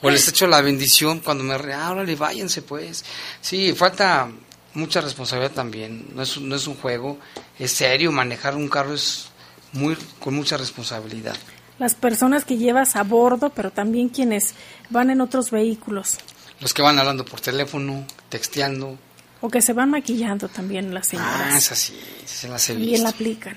[0.00, 3.04] o les echo la bendición cuando me re, ah, váyanse pues.
[3.40, 4.30] Sí, falta
[4.74, 6.06] mucha responsabilidad también.
[6.14, 7.18] No es, no es un juego,
[7.58, 8.12] es serio.
[8.12, 9.26] Manejar un carro es
[9.72, 11.36] muy con mucha responsabilidad.
[11.78, 14.54] Las personas que llevas a bordo, pero también quienes
[14.90, 16.18] van en otros vehículos.
[16.60, 18.96] Los que van hablando por teléfono, texteando.
[19.40, 21.52] O que se van maquillando también las señoras.
[21.52, 23.56] Ah, es así, se las he Bien la aplican.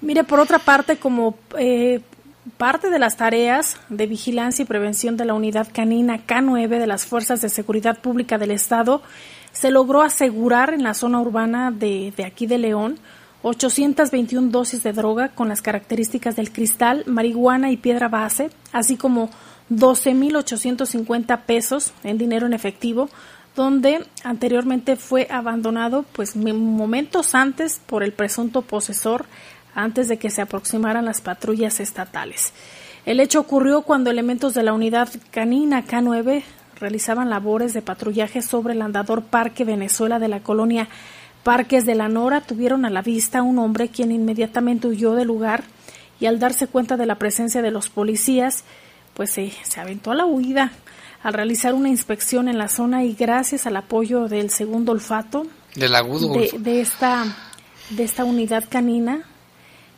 [0.00, 2.00] Mire, por otra parte, como eh,
[2.56, 7.06] parte de las tareas de vigilancia y prevención de la unidad canina K9 de las
[7.06, 9.02] Fuerzas de Seguridad Pública del Estado,
[9.52, 12.98] se logró asegurar en la zona urbana de, de aquí de León
[13.42, 19.30] 821 dosis de droga con las características del cristal, marihuana y piedra base, así como
[19.70, 23.08] 12.850 pesos en dinero en efectivo,
[23.56, 29.26] donde anteriormente fue abandonado pues momentos antes por el presunto posesor
[29.74, 32.52] antes de que se aproximaran las patrullas estatales.
[33.06, 36.42] El hecho ocurrió cuando elementos de la unidad canina K9
[36.78, 40.88] realizaban labores de patrullaje sobre el andador Parque Venezuela de la colonia
[41.42, 42.40] Parques de la Nora.
[42.40, 45.64] Tuvieron a la vista a un hombre quien inmediatamente huyó del lugar
[46.18, 48.64] y al darse cuenta de la presencia de los policías,
[49.14, 50.72] pues se, se aventó a la huida.
[51.22, 55.94] Al realizar una inspección en la zona y gracias al apoyo del segundo olfato del
[55.94, 57.24] agudo de, esta
[57.90, 59.22] de esta unidad canina,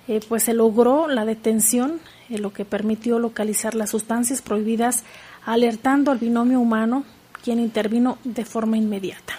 [0.08, 5.04] eh, pues se logró la detención, eh, lo que permitió localizar las sustancias prohibidas,
[5.44, 7.04] alertando al binomio humano,
[7.42, 9.34] quien intervino de forma inmediata.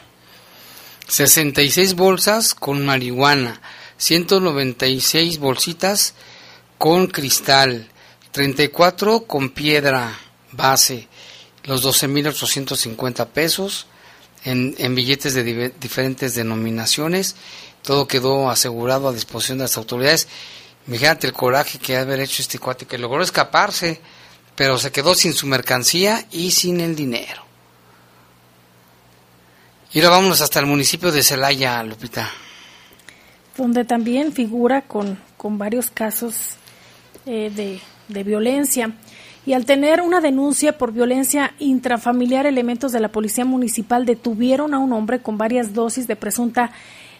[1.13, 3.61] 66 bolsas con marihuana,
[3.97, 6.15] 196 bolsitas
[6.79, 7.87] con cristal,
[8.31, 10.17] 34 con piedra
[10.53, 11.07] base,
[11.65, 13.85] los 12.850 pesos
[14.43, 17.35] en, en billetes de diferentes denominaciones.
[17.83, 20.27] Todo quedó asegurado a disposición de las autoridades.
[20.87, 24.01] Imagínate el coraje que ha haber hecho este cuate, que logró escaparse,
[24.55, 27.52] pero se quedó sin su mercancía y sin el dinero.
[29.93, 32.27] Y ahora vámonos hasta el municipio de Celaya, Lupita.
[33.55, 36.55] Donde también figura con, con varios casos
[37.27, 38.91] eh, de, de violencia.
[39.45, 44.79] Y al tener una denuncia por violencia intrafamiliar, elementos de la Policía Municipal detuvieron a
[44.79, 46.71] un hombre con varias dosis de presunta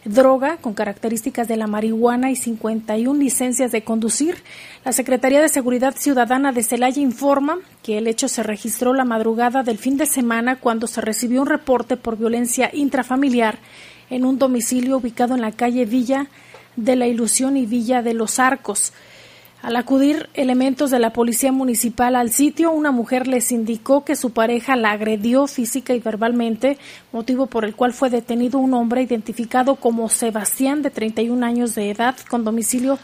[0.05, 4.43] droga con características de la marihuana y 51 licencias de conducir.
[4.83, 9.63] La Secretaría de Seguridad Ciudadana de Celaya informa que el hecho se registró la madrugada
[9.63, 13.59] del fin de semana cuando se recibió un reporte por violencia intrafamiliar
[14.09, 16.27] en un domicilio ubicado en la calle Villa
[16.75, 18.93] de la Ilusión y Villa de los Arcos.
[19.63, 24.31] Al acudir elementos de la policía municipal al sitio, una mujer les indicó que su
[24.31, 26.77] pareja la agredió física y verbalmente,
[27.13, 31.91] motivo por el cual fue detenido un hombre identificado como Sebastián, de 31 años de
[31.91, 32.99] edad, con domicilio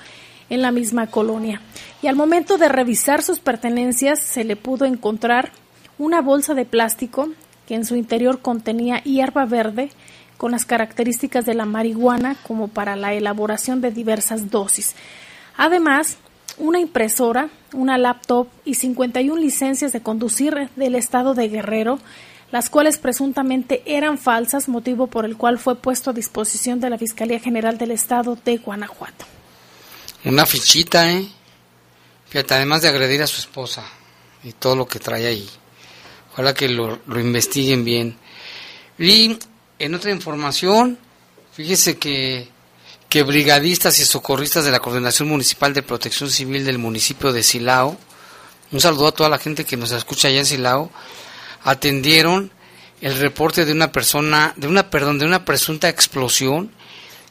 [0.50, 1.62] en la misma colonia.
[2.02, 5.54] Y al momento de revisar sus pertenencias, se le pudo encontrar
[5.98, 7.30] una bolsa de plástico
[7.68, 9.92] que en su interior contenía hierba verde
[10.36, 14.94] con las características de la marihuana como para la elaboración de diversas dosis.
[15.56, 16.18] Además,
[16.60, 22.00] una impresora, una laptop y 51 licencias de conducir del estado de Guerrero,
[22.52, 26.98] las cuales presuntamente eran falsas, motivo por el cual fue puesto a disposición de la
[26.98, 29.26] Fiscalía General del Estado de Guanajuato.
[30.26, 31.28] Una fichita, ¿eh?
[32.28, 33.84] Fíjate, además de agredir a su esposa
[34.44, 35.50] y todo lo que trae ahí.
[36.34, 38.18] Ojalá que lo, lo investiguen bien.
[38.98, 39.38] Y
[39.80, 40.98] en otra información,
[41.54, 42.50] fíjese que
[43.10, 47.98] que brigadistas y socorristas de la Coordinación Municipal de Protección Civil del municipio de Silao,
[48.72, 50.92] un saludo a toda la gente que nos escucha allá en Silao,
[51.64, 52.52] atendieron
[53.02, 56.72] el reporte de una persona, de una, perdón, de una presunta explosión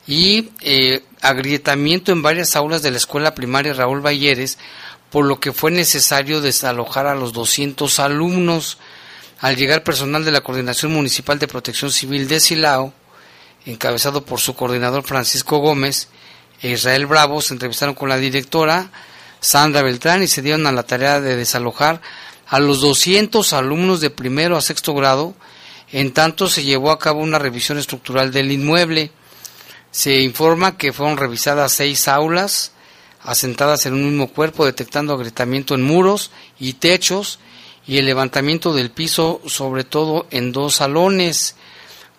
[0.09, 4.59] y eh, agrietamiento en varias aulas de la escuela primaria Raúl Balleres,
[5.11, 8.79] por lo que fue necesario desalojar a los 200 alumnos.
[9.41, 12.93] Al llegar personal de la Coordinación Municipal de Protección Civil de Silao,
[13.73, 16.09] encabezado por su coordinador Francisco Gómez
[16.61, 18.91] e Israel Bravo, se entrevistaron con la directora
[19.41, 22.01] Sandra Beltrán y se dieron a la tarea de desalojar
[22.47, 25.35] a los 200 alumnos de primero a sexto grado.
[25.93, 29.13] En tanto, se llevó a cabo una revisión estructural del inmueble.
[29.91, 32.73] Se informa que fueron revisadas seis aulas
[33.23, 37.39] asentadas en un mismo cuerpo, detectando agrietamiento en muros y techos
[37.87, 41.57] y el levantamiento del piso, sobre todo en dos salones.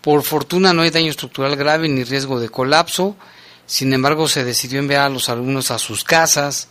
[0.01, 3.15] Por fortuna no hay daño estructural grave ni riesgo de colapso.
[3.65, 6.69] Sin embargo, se decidió enviar a los alumnos a sus casas.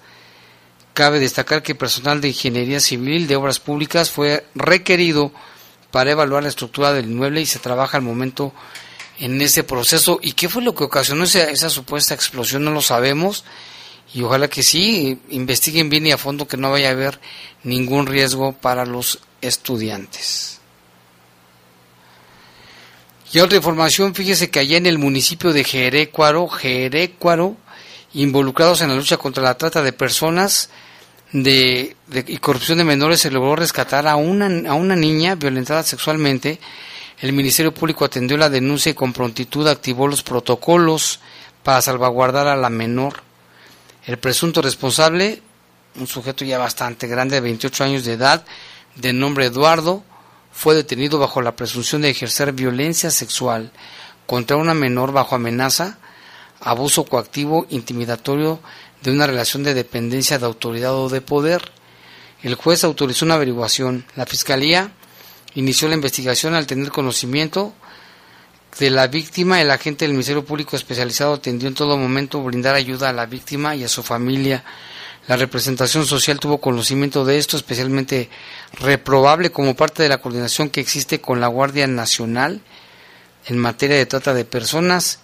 [0.95, 5.31] Cabe destacar que personal de Ingeniería Civil de Obras Públicas fue requerido
[5.91, 8.53] para evaluar la estructura del inmueble y se trabaja al momento
[9.18, 10.18] en ese proceso.
[10.22, 12.64] ¿Y qué fue lo que ocasionó esa, esa supuesta explosión?
[12.64, 13.45] No lo sabemos.
[14.14, 17.20] Y ojalá que sí, investiguen bien y a fondo que no vaya a haber
[17.62, 20.58] ningún riesgo para los estudiantes.
[23.33, 27.57] Y otra información, fíjese que allá en el municipio de Jerecuaro, Jerecuaro,
[28.14, 30.70] involucrados en la lucha contra la trata de personas
[31.33, 31.95] de,
[32.26, 36.59] y corrupción de menores, se logró rescatar a una, a una niña violentada sexualmente.
[37.20, 41.20] El Ministerio Público atendió la denuncia y con prontitud activó los protocolos
[41.62, 43.22] para salvaguardar a la menor.
[44.07, 45.43] El presunto responsable
[45.99, 48.45] un sujeto ya bastante grande, de 28 años de edad,
[48.95, 50.03] de nombre Eduardo,
[50.59, 53.71] fue detenido bajo la presunción de ejercer violencia sexual
[54.27, 55.99] contra una menor bajo amenaza,
[56.59, 58.59] abuso coactivo, intimidatorio
[59.01, 61.71] de una relación de dependencia de autoridad o de poder.
[62.43, 64.05] El juez autorizó una averiguación.
[64.17, 64.91] La Fiscalía
[65.55, 67.73] inició la investigación al tener conocimiento
[68.81, 69.61] de la víctima.
[69.61, 73.77] El agente del Ministerio Público Especializado atendió en todo momento brindar ayuda a la víctima
[73.77, 74.65] y a su familia.
[75.29, 78.31] La representación social tuvo conocimiento de esto, especialmente
[78.72, 82.62] reprobable como parte de la coordinación que existe con la Guardia Nacional
[83.47, 85.20] en materia de trata de personas.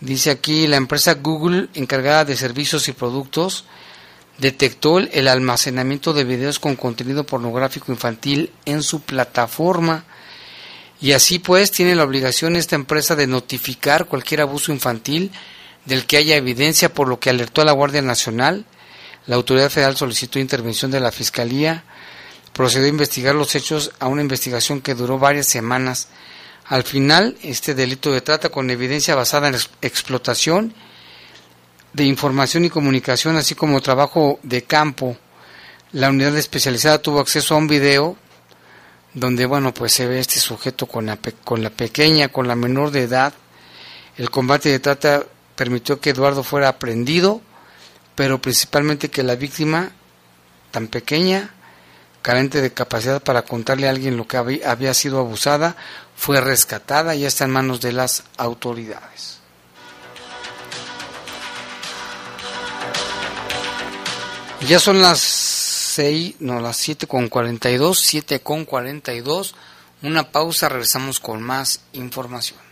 [0.00, 3.64] Dice aquí la empresa Google, encargada de servicios y productos,
[4.36, 10.04] detectó el almacenamiento de videos con contenido pornográfico infantil en su plataforma.
[11.00, 15.32] Y así pues tiene la obligación esta empresa de notificar cualquier abuso infantil
[15.86, 18.66] del que haya evidencia, por lo que alertó a la Guardia Nacional.
[19.26, 21.84] La autoridad federal solicitó intervención de la Fiscalía,
[22.52, 26.08] procedió a investigar los hechos a una investigación que duró varias semanas.
[26.66, 30.74] Al final, este delito de trata con evidencia basada en explotación
[31.92, 35.16] de información y comunicación, así como trabajo de campo.
[35.92, 38.16] La unidad especializada tuvo acceso a un video
[39.14, 42.90] donde, bueno, pues se ve este sujeto con la, con la pequeña, con la menor
[42.90, 43.34] de edad.
[44.16, 47.42] El combate de trata permitió que Eduardo fuera aprendido,
[48.14, 49.92] pero principalmente que la víctima,
[50.70, 51.50] tan pequeña,
[52.22, 55.76] carente de capacidad para contarle a alguien lo que había sido abusada,
[56.16, 59.40] fue rescatada y está en manos de las autoridades.
[64.68, 69.56] Ya son las 6, no, las 7 con 42, 7 con 42.
[70.02, 72.71] Una pausa, regresamos con más información.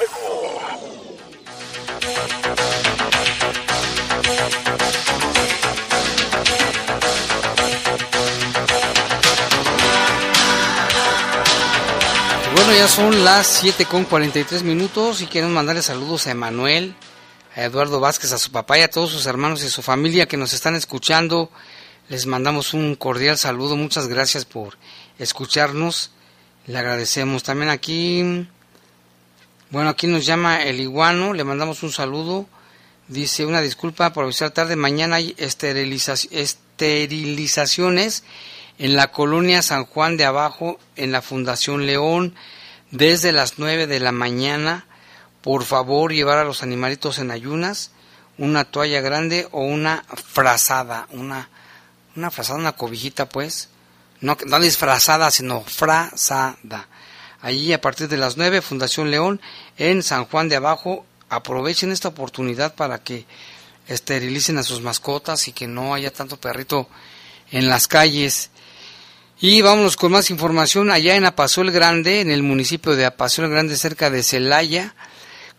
[12.77, 16.95] Ya son las 7 con 43 minutos y quiero mandarle saludos a Emanuel,
[17.55, 20.37] a Eduardo Vázquez, a su papá y a todos sus hermanos y su familia que
[20.37, 21.51] nos están escuchando.
[22.09, 23.75] Les mandamos un cordial saludo.
[23.75, 24.77] Muchas gracias por
[25.19, 26.11] escucharnos.
[26.65, 27.43] Le agradecemos.
[27.43, 28.47] También aquí,
[29.69, 31.33] bueno, aquí nos llama el iguano.
[31.33, 32.47] Le mandamos un saludo.
[33.07, 34.75] Dice una disculpa por avisar tarde.
[34.75, 38.23] Mañana hay esterilizaciones
[38.79, 42.33] en la colonia San Juan de Abajo, en la Fundación León,
[42.91, 44.85] desde las 9 de la mañana
[45.41, 47.91] por favor llevar a los animalitos en ayunas
[48.37, 51.49] una toalla grande o una frazada, una,
[52.15, 53.69] una frazada, una cobijita pues,
[54.19, 56.87] no, no disfrazada, sino frazada.
[57.41, 59.41] Allí a partir de las 9, Fundación León,
[59.77, 63.25] en San Juan de Abajo, aprovechen esta oportunidad para que
[63.87, 66.87] esterilicen a sus mascotas y que no haya tanto perrito
[67.51, 68.51] en las calles.
[69.43, 73.75] Y vámonos con más información allá en Apasol Grande, en el municipio de Apasol Grande,
[73.75, 74.93] cerca de Celaya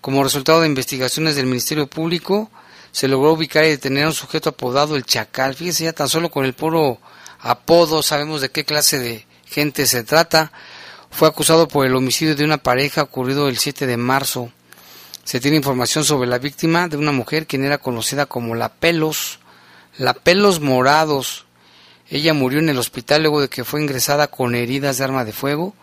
[0.00, 2.48] como resultado de investigaciones del Ministerio Público,
[2.92, 5.56] se logró ubicar y detener a un sujeto apodado el Chacal.
[5.56, 7.00] Fíjese, ya tan solo con el puro
[7.40, 10.52] apodo sabemos de qué clase de gente se trata.
[11.10, 14.52] Fue acusado por el homicidio de una pareja ocurrido el 7 de marzo.
[15.24, 19.40] Se tiene información sobre la víctima de una mujer quien era conocida como La Pelos,
[19.98, 21.46] La Pelos Morados.
[22.12, 25.32] Ella murió en el hospital luego de que fue ingresada con heridas de arma de
[25.32, 25.74] fuego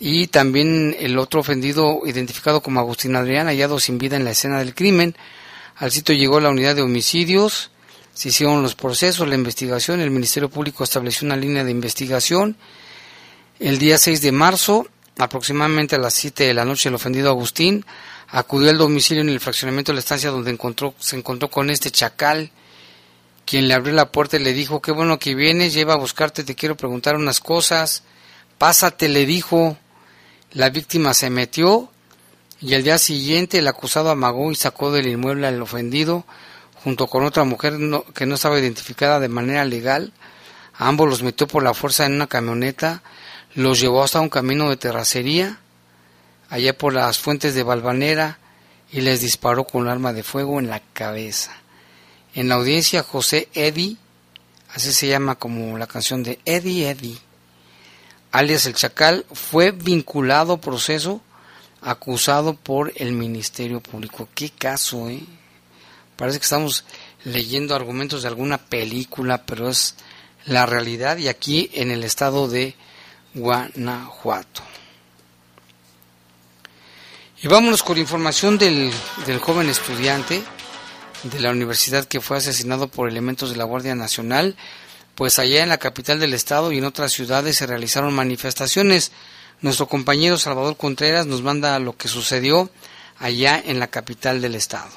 [0.00, 4.58] y también el otro ofendido identificado como Agustín Adrián hallado sin vida en la escena
[4.58, 5.14] del crimen.
[5.76, 7.70] Al sitio llegó la unidad de homicidios,
[8.12, 12.56] se hicieron los procesos, la investigación, el Ministerio Público estableció una línea de investigación.
[13.60, 17.86] El día 6 de marzo, aproximadamente a las 7 de la noche, el ofendido Agustín
[18.30, 21.92] acudió al domicilio en el fraccionamiento de la estancia donde encontró, se encontró con este
[21.92, 22.50] chacal,
[23.50, 26.44] quien le abrió la puerta y le dijo, qué bueno que vienes, lleva a buscarte,
[26.44, 28.04] te quiero preguntar unas cosas.
[28.58, 29.76] Pásate, le dijo.
[30.52, 31.90] La víctima se metió
[32.60, 36.24] y al día siguiente el acusado amagó y sacó del inmueble al ofendido
[36.84, 37.74] junto con otra mujer
[38.14, 40.12] que no estaba identificada de manera legal.
[40.74, 43.02] ambos los metió por la fuerza en una camioneta,
[43.56, 45.58] los llevó hasta un camino de terracería,
[46.50, 48.38] allá por las fuentes de Valvanera,
[48.92, 51.59] y les disparó con un arma de fuego en la cabeza.
[52.34, 53.98] En la audiencia, José Eddy,
[54.72, 57.18] así se llama como la canción de Eddie Eddy,
[58.30, 61.20] alias el Chacal, fue vinculado proceso
[61.82, 64.28] acusado por el Ministerio Público.
[64.34, 65.22] Qué caso, ¿eh?
[66.16, 66.84] Parece que estamos
[67.24, 69.96] leyendo argumentos de alguna película, pero es
[70.44, 72.74] la realidad y aquí en el estado de
[73.34, 74.62] Guanajuato.
[77.42, 78.92] Y vámonos con información del,
[79.26, 80.42] del joven estudiante
[81.24, 84.56] de la universidad que fue asesinado por elementos de la Guardia Nacional,
[85.14, 89.12] pues allá en la capital del estado y en otras ciudades se realizaron manifestaciones.
[89.60, 92.70] Nuestro compañero Salvador Contreras nos manda lo que sucedió
[93.18, 94.90] allá en la capital del estado.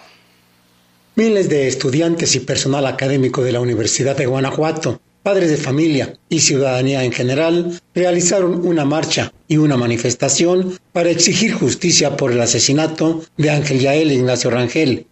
[1.16, 6.40] Miles de estudiantes y personal académico de la Universidad de Guanajuato, padres de familia y
[6.40, 13.24] ciudadanía en general realizaron una marcha y una manifestación para exigir justicia por el asesinato
[13.38, 15.06] de Ángel Yael Ignacio Rangel,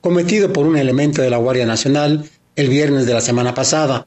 [0.00, 4.06] cometido por un elemento de la Guardia Nacional el viernes de la semana pasada.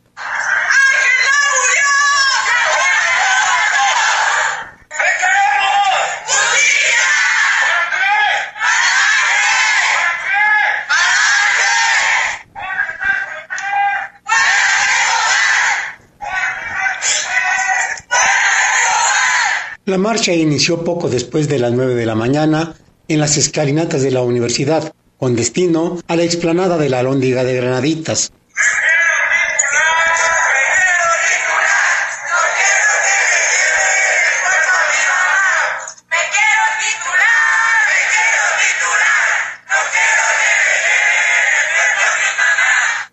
[19.89, 22.75] La marcha inició poco después de las nueve de la mañana
[23.07, 27.55] en las escalinatas de la universidad, con destino a la explanada de la Alhóndiga de
[27.55, 28.31] Granaditas.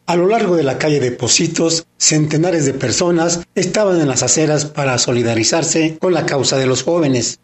[0.08, 4.64] A lo largo de la calle de Positos, centenares de personas estaban en las aceras
[4.64, 7.40] para solidarizarse con la causa de los jóvenes.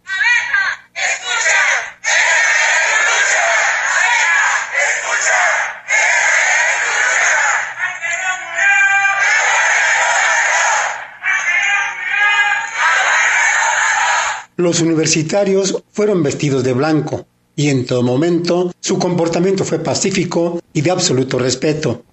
[14.63, 20.83] Los universitarios fueron vestidos de blanco y en todo momento su comportamiento fue pacífico y
[20.83, 22.05] de absoluto respeto.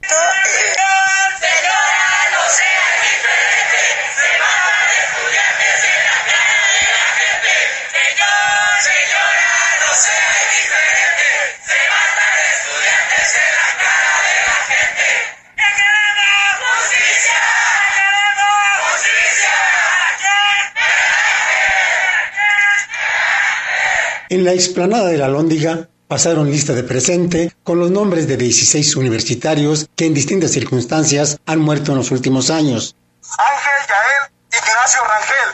[24.29, 28.95] En la explanada de la Lóndiga pasaron lista de presente con los nombres de 16
[28.95, 32.95] universitarios que en distintas circunstancias han muerto en los últimos años.
[33.23, 35.49] Ángel Yael Ignacio Rangel.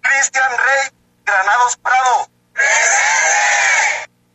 [0.00, 0.90] Cristian Rey
[1.24, 2.28] Granados Prado.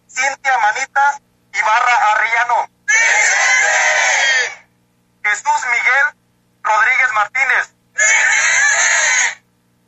[0.08, 2.70] Cintia Manita Ibarra Arrellano.
[5.22, 6.16] Jesús Miguel
[6.64, 7.76] Rodríguez Martínez.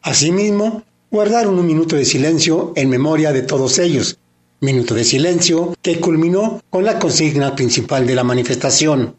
[0.02, 4.20] Asimismo, guardaron un minuto de silencio en memoria de todos ellos,
[4.60, 9.16] minuto de silencio que culminó con la consigna principal de la manifestación.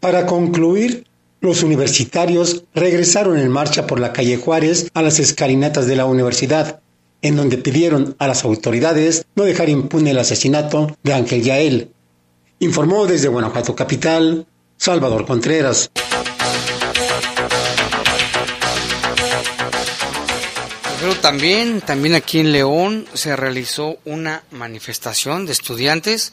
[0.00, 0.69] Para concluir,
[1.50, 6.80] los universitarios regresaron en marcha por la calle Juárez a las escalinatas de la universidad,
[7.22, 11.90] en donde pidieron a las autoridades no dejar impune el asesinato de Ángel Yael.
[12.60, 14.46] Informó desde Guanajuato Capital,
[14.76, 15.90] Salvador Contreras.
[21.00, 26.32] Pero también, también aquí en León se realizó una manifestación de estudiantes.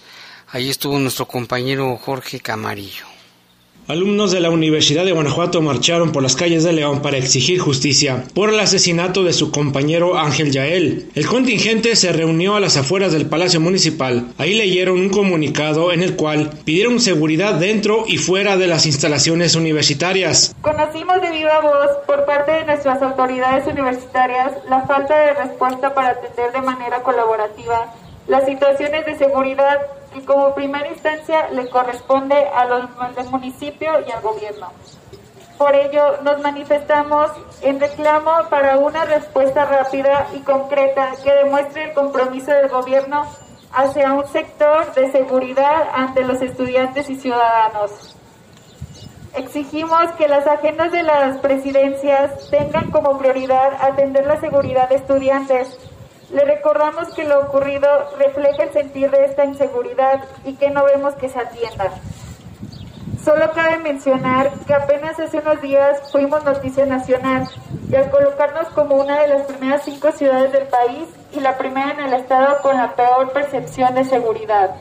[0.51, 3.16] Ahí estuvo nuestro compañero Jorge Camarillo.
[3.89, 8.25] Alumnos de la Universidad de Guanajuato marcharon por las calles de León para exigir justicia
[8.33, 11.09] por el asesinato de su compañero Ángel Yael.
[11.15, 14.25] El contingente se reunió a las afueras del Palacio Municipal.
[14.37, 19.55] Ahí leyeron un comunicado en el cual pidieron seguridad dentro y fuera de las instalaciones
[19.55, 20.53] universitarias.
[20.59, 26.09] Conocimos de viva voz por parte de nuestras autoridades universitarias la falta de respuesta para
[26.09, 27.93] atender de manera colaborativa
[28.27, 29.77] las situaciones de seguridad
[30.19, 34.71] que como primera instancia le corresponde a los del municipio y al gobierno.
[35.57, 41.93] Por ello, nos manifestamos en reclamo para una respuesta rápida y concreta que demuestre el
[41.93, 43.25] compromiso del gobierno
[43.73, 48.15] hacia un sector de seguridad ante los estudiantes y ciudadanos.
[49.35, 55.77] Exigimos que las agendas de las presidencias tengan como prioridad atender la seguridad de estudiantes.
[56.31, 61.15] Le recordamos que lo ocurrido refleja el sentir de esta inseguridad y que no vemos
[61.15, 61.91] que se atienda.
[63.23, 67.47] Solo cabe mencionar que apenas hace unos días fuimos noticia nacional
[67.89, 71.91] y al colocarnos como una de las primeras cinco ciudades del país y la primera
[71.91, 74.75] en el estado con la peor percepción de seguridad.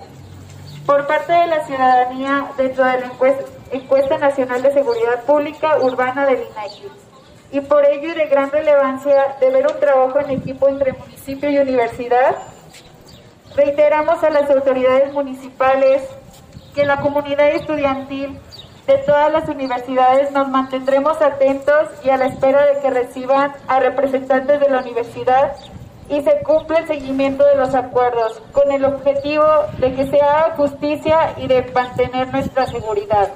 [0.84, 3.10] Por parte de la ciudadanía, dentro de la
[3.72, 7.05] encuesta, nacional de seguridad pública urbana del INEGI.
[7.56, 11.48] Y por ello y de gran relevancia de ver un trabajo en equipo entre municipio
[11.48, 12.36] y universidad,
[13.56, 16.02] reiteramos a las autoridades municipales
[16.74, 18.38] que la comunidad estudiantil
[18.86, 23.80] de todas las universidades nos mantendremos atentos y a la espera de que reciban a
[23.80, 25.56] representantes de la universidad
[26.10, 29.46] y se cumpla el seguimiento de los acuerdos con el objetivo
[29.78, 33.32] de que se haga justicia y de mantener nuestra seguridad.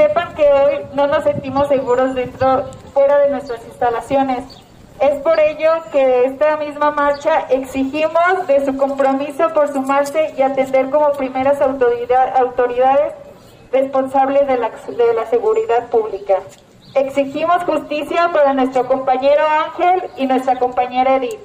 [0.00, 4.44] Sepan que hoy no nos sentimos seguros dentro fuera de nuestras instalaciones.
[4.98, 10.40] Es por ello que de esta misma marcha exigimos de su compromiso por sumarse y
[10.40, 13.12] atender como primeras autoridades
[13.70, 16.36] responsables de la, de la seguridad pública.
[16.94, 21.40] Exigimos justicia para nuestro compañero Ángel y nuestra compañera Edith.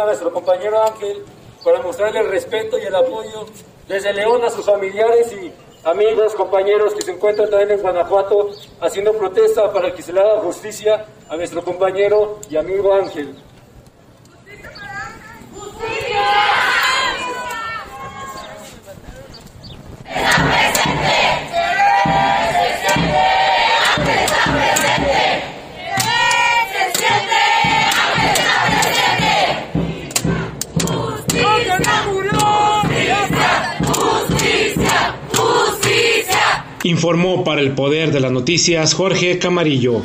[0.00, 1.24] A nuestro compañero Ángel
[1.64, 3.46] para mostrarle el respeto y el apoyo
[3.88, 5.52] desde León a sus familiares y
[5.84, 8.50] amigos, compañeros que se encuentran también en Guanajuato
[8.80, 13.34] haciendo protesta para que se le haga justicia a nuestro compañero y amigo Ángel.
[15.54, 16.49] ¡Justicia!
[37.00, 40.02] Informó para el Poder de las Noticias Jorge Camarillo.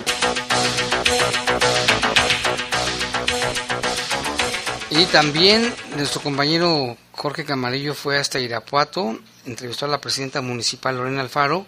[4.92, 11.20] Y también nuestro compañero Jorge Camarillo fue hasta Irapuato, entrevistó a la presidenta municipal Lorena
[11.20, 11.66] Alfaro,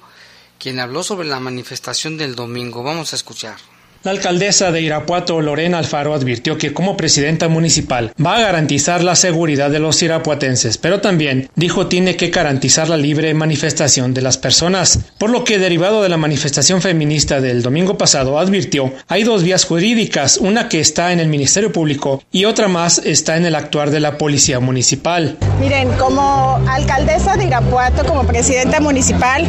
[0.57, 2.81] quien habló sobre la manifestación del domingo.
[2.81, 3.57] Vamos a escuchar.
[4.03, 9.15] La alcaldesa de Irapuato, Lorena Alfaro, advirtió que como presidenta municipal va a garantizar la
[9.15, 14.37] seguridad de los irapuatenses, pero también dijo tiene que garantizar la libre manifestación de las
[14.37, 19.43] personas, por lo que derivado de la manifestación feminista del domingo pasado advirtió hay dos
[19.43, 23.55] vías jurídicas, una que está en el Ministerio Público y otra más está en el
[23.55, 25.37] actuar de la Policía Municipal.
[25.59, 29.45] Miren, como alcaldesa de Irapuato, como presidenta municipal,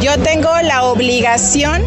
[0.00, 1.82] yo tengo la obligación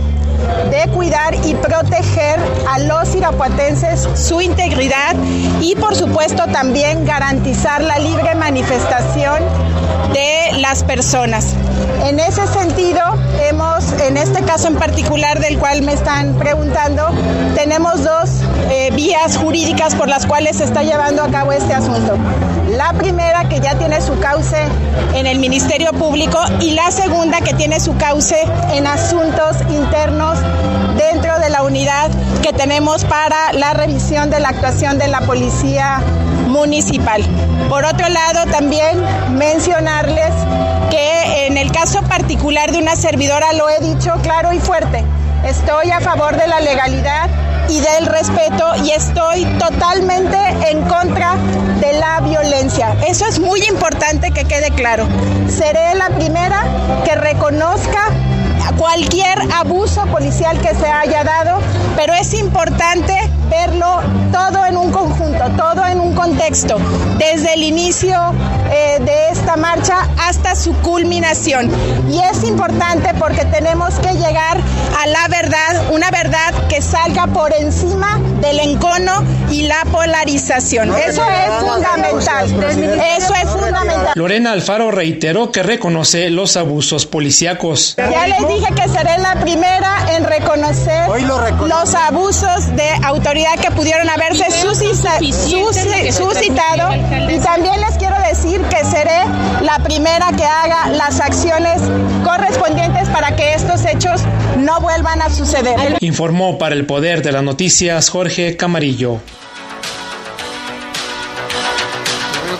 [0.69, 5.15] de cuidar y proteger a los irapuatenses su integridad
[5.61, 9.41] y por supuesto también garantizar la libre manifestación
[10.13, 11.53] de las personas.
[12.03, 13.01] En ese sentido,
[13.49, 17.03] hemos, en este caso en particular del cual me están preguntando,
[17.55, 18.29] tenemos dos
[18.69, 22.17] eh, vías jurídicas por las cuales se está llevando a cabo este asunto.
[22.69, 24.57] La primera que ya tiene su cauce
[25.13, 28.41] en el Ministerio Público y la segunda que tiene su cauce
[28.73, 30.26] en asuntos internos
[30.97, 32.09] dentro de la unidad
[32.41, 36.01] que tenemos para la revisión de la actuación de la Policía
[36.47, 37.23] Municipal.
[37.69, 39.01] Por otro lado, también
[39.31, 40.33] mencionarles
[40.89, 45.03] que en el caso particular de una servidora lo he dicho claro y fuerte,
[45.45, 47.29] estoy a favor de la legalidad
[47.69, 50.37] y del respeto y estoy totalmente
[50.69, 51.35] en contra
[51.79, 52.95] de la violencia.
[53.07, 55.05] Eso es muy importante que quede claro.
[55.49, 56.63] Seré la primera
[57.03, 58.09] que reconozca
[58.77, 61.59] cualquier abuso policial que se haya dado,
[61.95, 63.13] pero es importante
[63.49, 66.77] verlo todo en un conjunto, todo en un contexto,
[67.17, 68.17] desde el inicio
[68.71, 71.71] eh, de esta marcha hasta su culminación.
[72.09, 74.57] Y es importante porque tenemos que llegar
[75.01, 80.93] a la verdad, una verdad que salga por encima del encono y la polarización.
[80.95, 82.45] Eso es fundamental.
[83.17, 84.11] Eso es fundamental.
[84.15, 87.95] Lorena Alfaro reiteró que reconoce los abusos policíacos.
[87.97, 91.07] Ya les dije que seré la primera en reconocer
[91.67, 94.45] los abusos de autoridad que pudieron haberse
[96.11, 96.95] suscitado.
[97.29, 99.25] Y también les quiero decir que seré
[99.61, 101.81] la primera que haga las acciones
[102.23, 104.21] correspondientes para que estos hechos
[104.57, 105.97] no vuelvan a suceder.
[105.99, 109.19] Informó para el Poder de las Noticias Jorge Camarillo.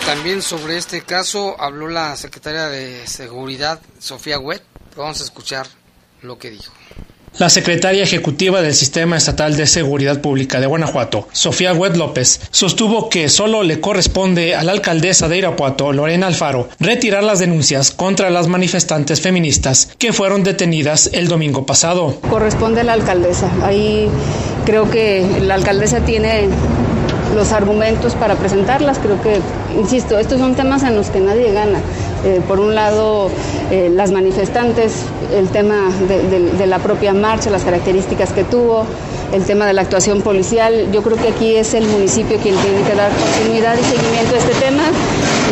[0.06, 4.64] también sobre este caso habló la secretaria de Seguridad, Sofía Wet.
[4.96, 5.68] Vamos a escuchar
[6.22, 6.72] lo que dijo.
[7.38, 13.10] La secretaria ejecutiva del Sistema Estatal de Seguridad Pública de Guanajuato, Sofía Wet López, sostuvo
[13.10, 18.32] que solo le corresponde a la alcaldesa de Irapuato, Lorena Alfaro, retirar las denuncias contra
[18.32, 22.20] las manifestantes feministas que fueron detenidas el domingo pasado.
[22.28, 23.52] Corresponde a la alcaldesa.
[23.64, 24.10] Ahí
[24.66, 26.50] creo que la alcaldesa tiene
[27.36, 28.98] los argumentos para presentarlas.
[28.98, 29.40] Creo que,
[29.78, 31.80] insisto, estos son temas en los que nadie gana.
[32.26, 33.30] Eh, por un lado,
[33.72, 35.04] eh, las manifestantes,
[35.34, 38.86] el tema de, la propia marcha, las características que tuvo,
[39.32, 40.92] el tema de la actuación policial.
[40.92, 44.38] Yo creo que aquí es el municipio quien tiene que dar continuidad y seguimiento a
[44.40, 44.84] este tema.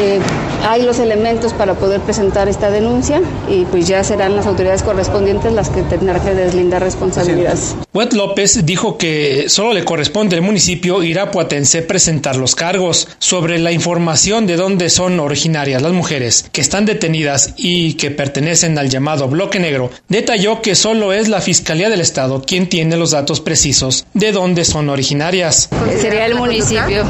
[0.01, 0.19] Eh,
[0.65, 5.53] hay los elementos para poder presentar esta denuncia y pues ya serán las autoridades correspondientes
[5.53, 7.75] las que tendrán que deslindar responsabilidades.
[7.93, 13.71] Wet López dijo que solo le corresponde al municipio irapuatense presentar los cargos sobre la
[13.71, 19.27] información de dónde son originarias las mujeres que están detenidas y que pertenecen al llamado
[19.27, 19.91] bloque negro.
[20.09, 24.65] Detalló que solo es la Fiscalía del Estado quien tiene los datos precisos de dónde
[24.65, 25.69] son originarias.
[25.99, 27.03] Sería el municipio.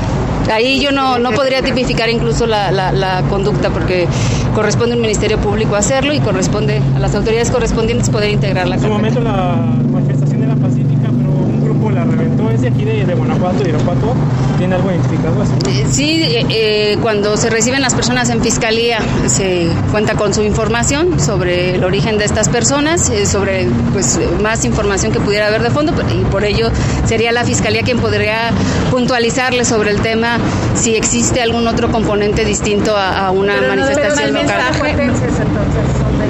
[0.52, 4.08] Ahí yo no, no podría tipificar incluso la, la, la conducta porque
[4.54, 8.76] corresponde al Ministerio Público hacerlo y corresponde a las autoridades correspondientes poder integrarla.
[8.76, 9.56] En su momento la
[9.92, 12.50] manifestación era pacífica, pero un grupo la reventó.
[12.50, 14.14] ¿Es de aquí de, de Guanajuato, de Irapuato?
[14.58, 15.52] ¿Tiene algo identificado así?
[15.68, 20.44] Eh, sí, eh, eh, cuando se reciben las personas en fiscalía se cuenta con su
[20.44, 25.62] información sobre el origen de estas personas, eh, sobre pues más información que pudiera haber
[25.62, 26.70] de fondo y por ello
[27.06, 28.52] sería la fiscalía quien podría
[28.92, 30.38] puntualizarle sobre el tema
[30.76, 35.66] si existe algún otro componente distinto a, a una Pero no manifestación deben local.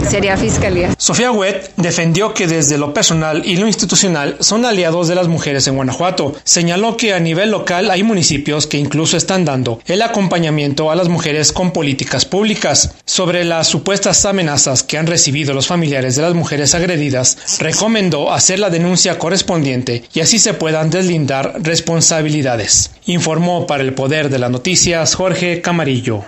[0.10, 0.94] Sería fiscalía.
[0.98, 5.68] Sofía Wet defendió que desde lo personal y lo institucional son aliados de las mujeres
[5.68, 6.36] en Guanajuato.
[6.44, 8.25] Señaló que a nivel local hay municipios
[8.70, 12.96] que incluso están dando el acompañamiento a las mujeres con políticas públicas.
[13.06, 18.60] Sobre las supuestas amenazas que han recibido los familiares de las mujeres agredidas, recomendó hacer
[18.60, 22.92] la denuncia correspondiente y así se puedan deslindar responsabilidades.
[23.06, 26.26] Informó para el Poder de las Noticias Jorge Camarillo.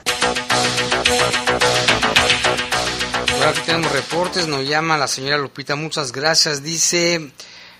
[3.33, 7.31] Ahora aquí tenemos reportes, nos llama la señora Lupita, muchas gracias, dice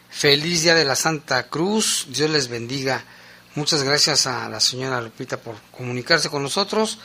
[0.09, 3.03] feliz día de la Santa Cruz, Dios les bendiga.
[3.58, 6.99] Muchas gracias a la señora Lupita por comunicarse con nosotros.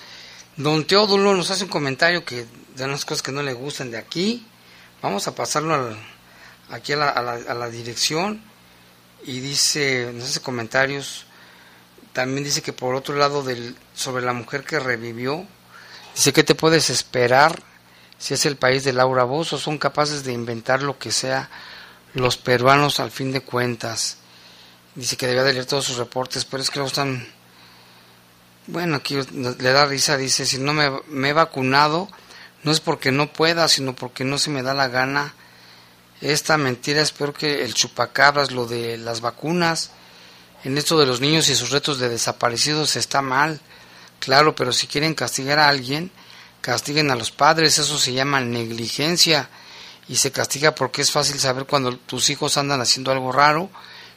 [0.58, 2.46] Don Teodulo nos hace un comentario que
[2.76, 4.46] de unas cosas que no le gustan de aquí.
[5.00, 5.96] Vamos a pasarlo al-
[6.70, 8.42] aquí a la, a la- a la dirección
[9.24, 11.24] y dice, nos hace comentarios.
[12.12, 15.46] También dice que por otro lado del, sobre la mujer que revivió,
[16.14, 17.62] dice que te puedes esperar
[18.18, 21.48] si es el país de Laura Bozo, son capaces de inventar lo que sea
[22.12, 24.18] los peruanos al fin de cuentas.
[24.94, 27.26] Dice que debía de leer todos sus reportes, pero es que luego están...
[28.66, 32.08] Bueno, aquí le da risa, dice, si no me, he vacunado,
[32.62, 35.34] no es porque no pueda, sino porque no se me da la gana.
[36.20, 39.90] Esta mentira es peor que el chupacabras, lo de las vacunas.
[40.62, 43.60] En esto de los niños y sus retos de desaparecidos está mal,
[44.20, 46.12] claro, pero si quieren castigar a alguien,
[46.60, 49.50] castiguen a los padres, eso se llama negligencia
[50.08, 53.70] y se castiga porque es fácil saber cuando tus hijos andan haciendo algo raro,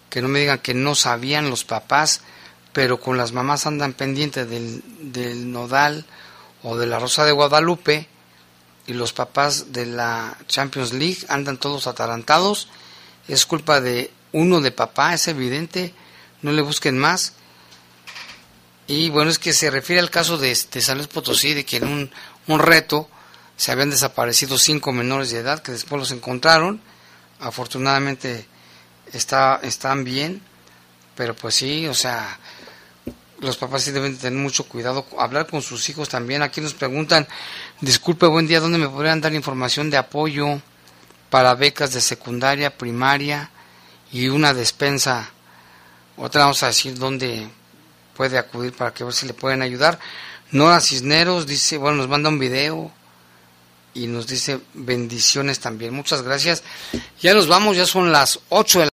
[0.09, 2.21] que no me digan que no sabían los papás,
[2.73, 6.05] pero con las mamás andan pendientes del, del nodal
[6.63, 8.07] o de la Rosa de Guadalupe
[8.87, 12.69] y los papás de la Champions League andan todos atarantados,
[13.27, 15.93] es culpa de uno de papá, es evidente,
[16.41, 17.33] no le busquen más.
[18.87, 21.77] Y bueno, es que se refiere al caso de, de San Luis Potosí, de que
[21.77, 22.11] en un,
[22.47, 23.09] un reto
[23.57, 26.81] se habían desaparecido cinco menores de edad que después los encontraron.
[27.39, 28.47] Afortunadamente
[29.17, 30.41] está, están bien,
[31.15, 32.39] pero pues sí, o sea,
[33.39, 36.41] los papás sí deben tener mucho cuidado, hablar con sus hijos también.
[36.41, 37.27] Aquí nos preguntan,
[37.81, 40.61] disculpe, buen día, ¿dónde me podrían dar información de apoyo
[41.29, 43.49] para becas de secundaria, primaria
[44.11, 45.29] y una despensa?
[46.17, 47.49] Otra vamos a decir dónde
[48.15, 49.99] puede acudir para que ver si le pueden ayudar.
[50.51, 52.91] Nora Cisneros dice, bueno, nos manda un video
[53.93, 55.93] y nos dice bendiciones también.
[55.93, 56.63] Muchas gracias.
[57.21, 58.91] Ya nos vamos, ya son las 8 de la